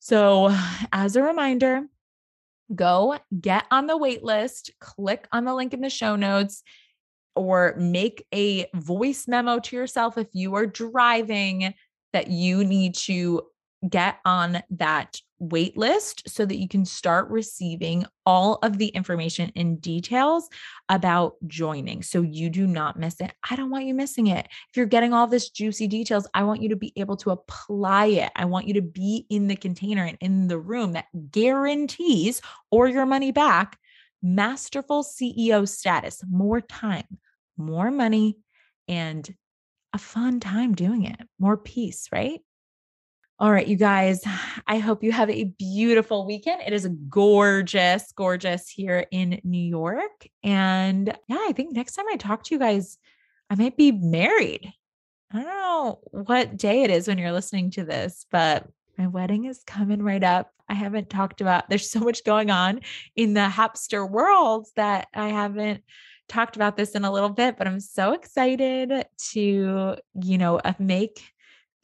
So, 0.00 0.54
as 0.92 1.16
a 1.16 1.22
reminder, 1.22 1.84
go 2.74 3.18
get 3.40 3.64
on 3.70 3.86
the 3.86 3.96
wait 3.96 4.22
list, 4.22 4.70
click 4.78 5.26
on 5.32 5.44
the 5.44 5.54
link 5.54 5.72
in 5.72 5.80
the 5.80 5.88
show 5.88 6.14
notes, 6.14 6.62
or 7.34 7.74
make 7.78 8.26
a 8.34 8.66
voice 8.74 9.26
memo 9.26 9.60
to 9.60 9.76
yourself 9.76 10.18
if 10.18 10.28
you 10.32 10.54
are 10.56 10.66
driving 10.66 11.74
that 12.12 12.28
you 12.28 12.64
need 12.64 12.94
to 12.94 13.42
get 13.88 14.18
on 14.24 14.62
that 14.70 15.20
wait 15.38 15.76
list 15.76 16.22
so 16.28 16.46
that 16.46 16.56
you 16.56 16.68
can 16.68 16.84
start 16.84 17.28
receiving 17.28 18.06
all 18.24 18.58
of 18.62 18.78
the 18.78 18.88
information 18.88 19.52
and 19.56 19.80
details 19.80 20.48
about 20.88 21.34
joining 21.46 22.02
so 22.02 22.22
you 22.22 22.48
do 22.48 22.66
not 22.66 22.98
miss 22.98 23.20
it. 23.20 23.32
I 23.48 23.56
don't 23.56 23.70
want 23.70 23.84
you 23.84 23.94
missing 23.94 24.28
it. 24.28 24.46
If 24.70 24.76
you're 24.76 24.86
getting 24.86 25.12
all 25.12 25.26
this 25.26 25.50
juicy 25.50 25.88
details, 25.88 26.26
I 26.34 26.44
want 26.44 26.62
you 26.62 26.70
to 26.70 26.76
be 26.76 26.92
able 26.96 27.16
to 27.18 27.30
apply 27.30 28.06
it. 28.06 28.32
I 28.36 28.44
want 28.46 28.68
you 28.68 28.74
to 28.74 28.82
be 28.82 29.26
in 29.28 29.48
the 29.48 29.56
container 29.56 30.04
and 30.04 30.16
in 30.20 30.48
the 30.48 30.58
room 30.58 30.92
that 30.92 31.06
guarantees 31.30 32.40
or 32.70 32.88
your 32.88 33.06
money 33.06 33.32
back 33.32 33.78
masterful 34.24 35.04
CEO 35.04 35.68
status, 35.68 36.22
more 36.28 36.62
time, 36.62 37.18
more 37.58 37.90
money, 37.90 38.38
and 38.88 39.32
a 39.92 39.98
fun 39.98 40.40
time 40.40 40.74
doing 40.74 41.04
it, 41.04 41.20
more 41.38 41.58
peace, 41.58 42.08
right? 42.10 42.40
All 43.40 43.50
right, 43.50 43.66
you 43.66 43.74
guys, 43.74 44.22
I 44.64 44.78
hope 44.78 45.02
you 45.02 45.10
have 45.10 45.28
a 45.28 45.52
beautiful 45.58 46.24
weekend. 46.24 46.62
It 46.64 46.72
is 46.72 46.88
gorgeous, 47.08 48.12
gorgeous 48.12 48.68
here 48.68 49.06
in 49.10 49.40
New 49.42 49.58
York. 49.58 50.28
And 50.44 51.12
yeah, 51.26 51.40
I 51.40 51.52
think 51.52 51.72
next 51.72 51.94
time 51.94 52.04
I 52.08 52.14
talk 52.14 52.44
to 52.44 52.54
you 52.54 52.60
guys, 52.60 52.96
I 53.50 53.56
might 53.56 53.76
be 53.76 53.90
married. 53.90 54.72
I 55.32 55.42
don't 55.42 55.46
know 55.46 55.98
what 56.12 56.56
day 56.56 56.84
it 56.84 56.92
is 56.92 57.08
when 57.08 57.18
you're 57.18 57.32
listening 57.32 57.72
to 57.72 57.84
this, 57.84 58.24
but 58.30 58.68
my 58.96 59.08
wedding 59.08 59.46
is 59.46 59.64
coming 59.66 60.00
right 60.00 60.22
up. 60.22 60.52
I 60.68 60.74
haven't 60.74 61.10
talked 61.10 61.40
about, 61.40 61.68
there's 61.68 61.90
so 61.90 61.98
much 61.98 62.22
going 62.22 62.52
on 62.52 62.82
in 63.16 63.34
the 63.34 63.48
Happster 63.48 64.08
world 64.08 64.68
that 64.76 65.08
I 65.12 65.30
haven't 65.30 65.82
talked 66.28 66.54
about 66.54 66.76
this 66.76 66.92
in 66.92 67.04
a 67.04 67.12
little 67.12 67.30
bit, 67.30 67.58
but 67.58 67.66
I'm 67.66 67.80
so 67.80 68.12
excited 68.12 69.06
to, 69.32 69.96
you 70.22 70.38
know, 70.38 70.58
uh, 70.58 70.74
make 70.78 71.20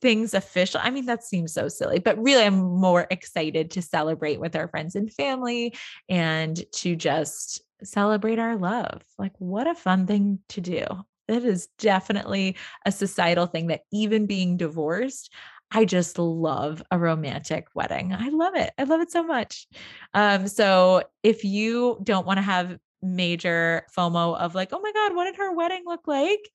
things 0.01 0.35
official. 0.35 0.81
I 0.83 0.91
mean, 0.91 1.07
that 1.07 1.25
seems 1.25 1.53
so 1.53 1.69
silly, 1.69 1.99
but 1.99 2.19
really, 2.23 2.45
I'm 2.45 2.59
more 2.59 3.07
excited 3.11 3.71
to 3.73 3.83
celebrate 3.83 4.41
with 4.41 4.57
our 4.57 4.69
friends 4.69 4.95
and 4.95 5.13
family 5.13 5.75
and 6.09 6.63
to 6.73 6.97
just 6.97 7.63
celebrate 7.83 8.39
our 8.39 8.57
love. 8.57 9.03
Like, 9.19 9.33
what 9.39 9.67
a 9.67 9.75
fun 9.75 10.07
thing 10.07 10.41
to 10.51 10.61
do. 10.61 10.85
It 11.29 11.45
is 11.45 11.69
definitely 11.79 12.57
a 12.85 12.93
societal 12.93 13.47
thing 13.47 13.69
that 13.69 13.83
even 13.93 14.27
being 14.27 14.57
divorced, 14.57 15.33
I 15.71 15.85
just 15.85 16.19
love 16.19 16.83
a 16.91 16.99
romantic 16.99 17.69
wedding. 17.75 18.13
I 18.13 18.29
love 18.31 18.57
it. 18.57 18.73
I 18.77 18.85
love 18.85 19.01
it 19.01 19.13
so 19.13 19.23
much. 19.23 19.69
Um, 20.15 20.49
so 20.49 21.05
if 21.23 21.45
you 21.45 22.01
don't 22.03 22.27
want 22.27 22.39
to 22.39 22.43
have 22.43 22.77
major 23.03 23.87
FOMO 23.97 24.37
of 24.37 24.55
like, 24.55 24.71
oh 24.73 24.81
my 24.81 24.93
God, 24.93 25.15
what 25.15 25.25
did 25.25 25.37
her 25.37 25.55
wedding 25.55 25.83
look 25.87 26.07
like? 26.07 26.51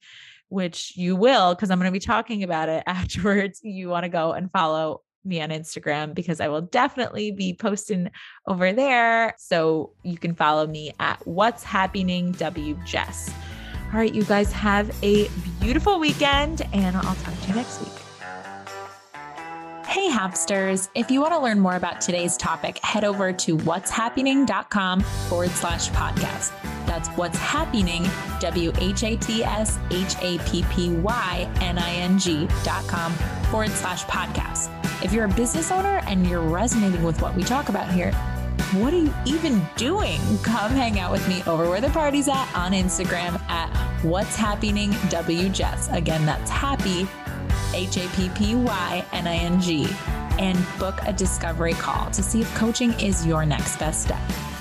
Which 0.49 0.93
you 0.95 1.15
will, 1.15 1.55
because 1.55 1.71
I'm 1.71 1.79
going 1.79 1.89
to 1.89 1.93
be 1.93 1.99
talking 1.99 2.43
about 2.43 2.69
it 2.69 2.83
afterwards. 2.87 3.59
You 3.63 3.89
want 3.89 4.03
to 4.03 4.09
go 4.09 4.33
and 4.33 4.51
follow 4.51 5.01
me 5.25 5.41
on 5.41 5.49
Instagram 5.49 6.13
because 6.13 6.39
I 6.39 6.47
will 6.47 6.61
definitely 6.61 7.31
be 7.31 7.53
posting 7.53 8.11
over 8.47 8.71
there. 8.73 9.35
So 9.37 9.93
you 10.03 10.17
can 10.17 10.35
follow 10.35 10.67
me 10.67 10.93
at 10.99 11.25
What's 11.25 11.63
Happening 11.63 12.31
W 12.33 12.77
Jess. 12.85 13.33
All 13.91 13.99
right, 13.99 14.13
you 14.13 14.23
guys 14.23 14.51
have 14.51 14.95
a 15.03 15.29
beautiful 15.61 15.99
weekend, 15.99 16.63
and 16.73 16.95
I'll 16.97 17.15
talk 17.15 17.39
to 17.41 17.47
you 17.47 17.55
next 17.55 17.81
week. 17.81 18.05
Hey, 19.85 20.09
Happsters. 20.09 20.89
If 20.95 21.09
you 21.09 21.21
want 21.21 21.33
to 21.33 21.39
learn 21.39 21.59
more 21.59 21.75
about 21.75 22.01
today's 22.01 22.35
topic, 22.35 22.79
head 22.79 23.05
over 23.05 23.31
to 23.31 23.57
what'shappyning.com 23.57 24.99
forward 25.01 25.51
slash 25.51 25.89
podcast. 25.91 26.51
That's 26.95 27.09
what's 27.17 27.37
happyning, 27.37 28.09
W 28.39 28.71
H 28.77 29.03
A 29.03 29.17
T 29.17 29.43
S 29.43 29.77
H 29.91 30.15
A 30.21 30.37
P 30.45 30.63
P 30.71 30.91
Y 30.91 31.51
N 31.59 31.77
I 31.77 31.91
N 31.95 32.17
G 32.17 32.47
dot 32.63 32.87
com 32.87 33.11
forward 33.51 33.71
slash 33.71 34.05
podcast. 34.05 34.71
If 35.03 35.11
you're 35.11 35.25
a 35.25 35.33
business 35.33 35.71
owner 35.71 36.01
and 36.07 36.25
you're 36.25 36.39
resonating 36.39 37.03
with 37.03 37.21
what 37.21 37.35
we 37.35 37.43
talk 37.43 37.67
about 37.67 37.91
here, 37.91 38.13
what 38.79 38.93
are 38.93 38.97
you 38.97 39.13
even 39.25 39.61
doing? 39.75 40.21
Come 40.41 40.71
hang 40.71 40.97
out 40.97 41.11
with 41.11 41.27
me 41.27 41.43
over 41.45 41.67
where 41.67 41.81
the 41.81 41.89
party's 41.89 42.29
at 42.29 42.49
on 42.55 42.71
Instagram 42.71 43.41
at 43.49 43.67
What's 44.01 44.37
Happening 44.37 44.91
WJess. 45.11 45.93
Again, 45.93 46.25
that's 46.25 46.49
happy, 46.49 47.05
H 47.73 47.97
A 47.97 48.07
P 48.15 48.29
P 48.29 48.55
Y 48.55 49.05
N 49.11 49.27
I 49.27 49.35
N 49.35 49.59
G, 49.59 49.85
and 50.39 50.57
book 50.79 50.97
a 51.05 51.11
discovery 51.11 51.73
call 51.73 52.09
to 52.11 52.23
see 52.23 52.39
if 52.39 52.55
coaching 52.55 52.97
is 53.01 53.25
your 53.25 53.45
next 53.45 53.75
best 53.79 54.03
step. 54.03 54.54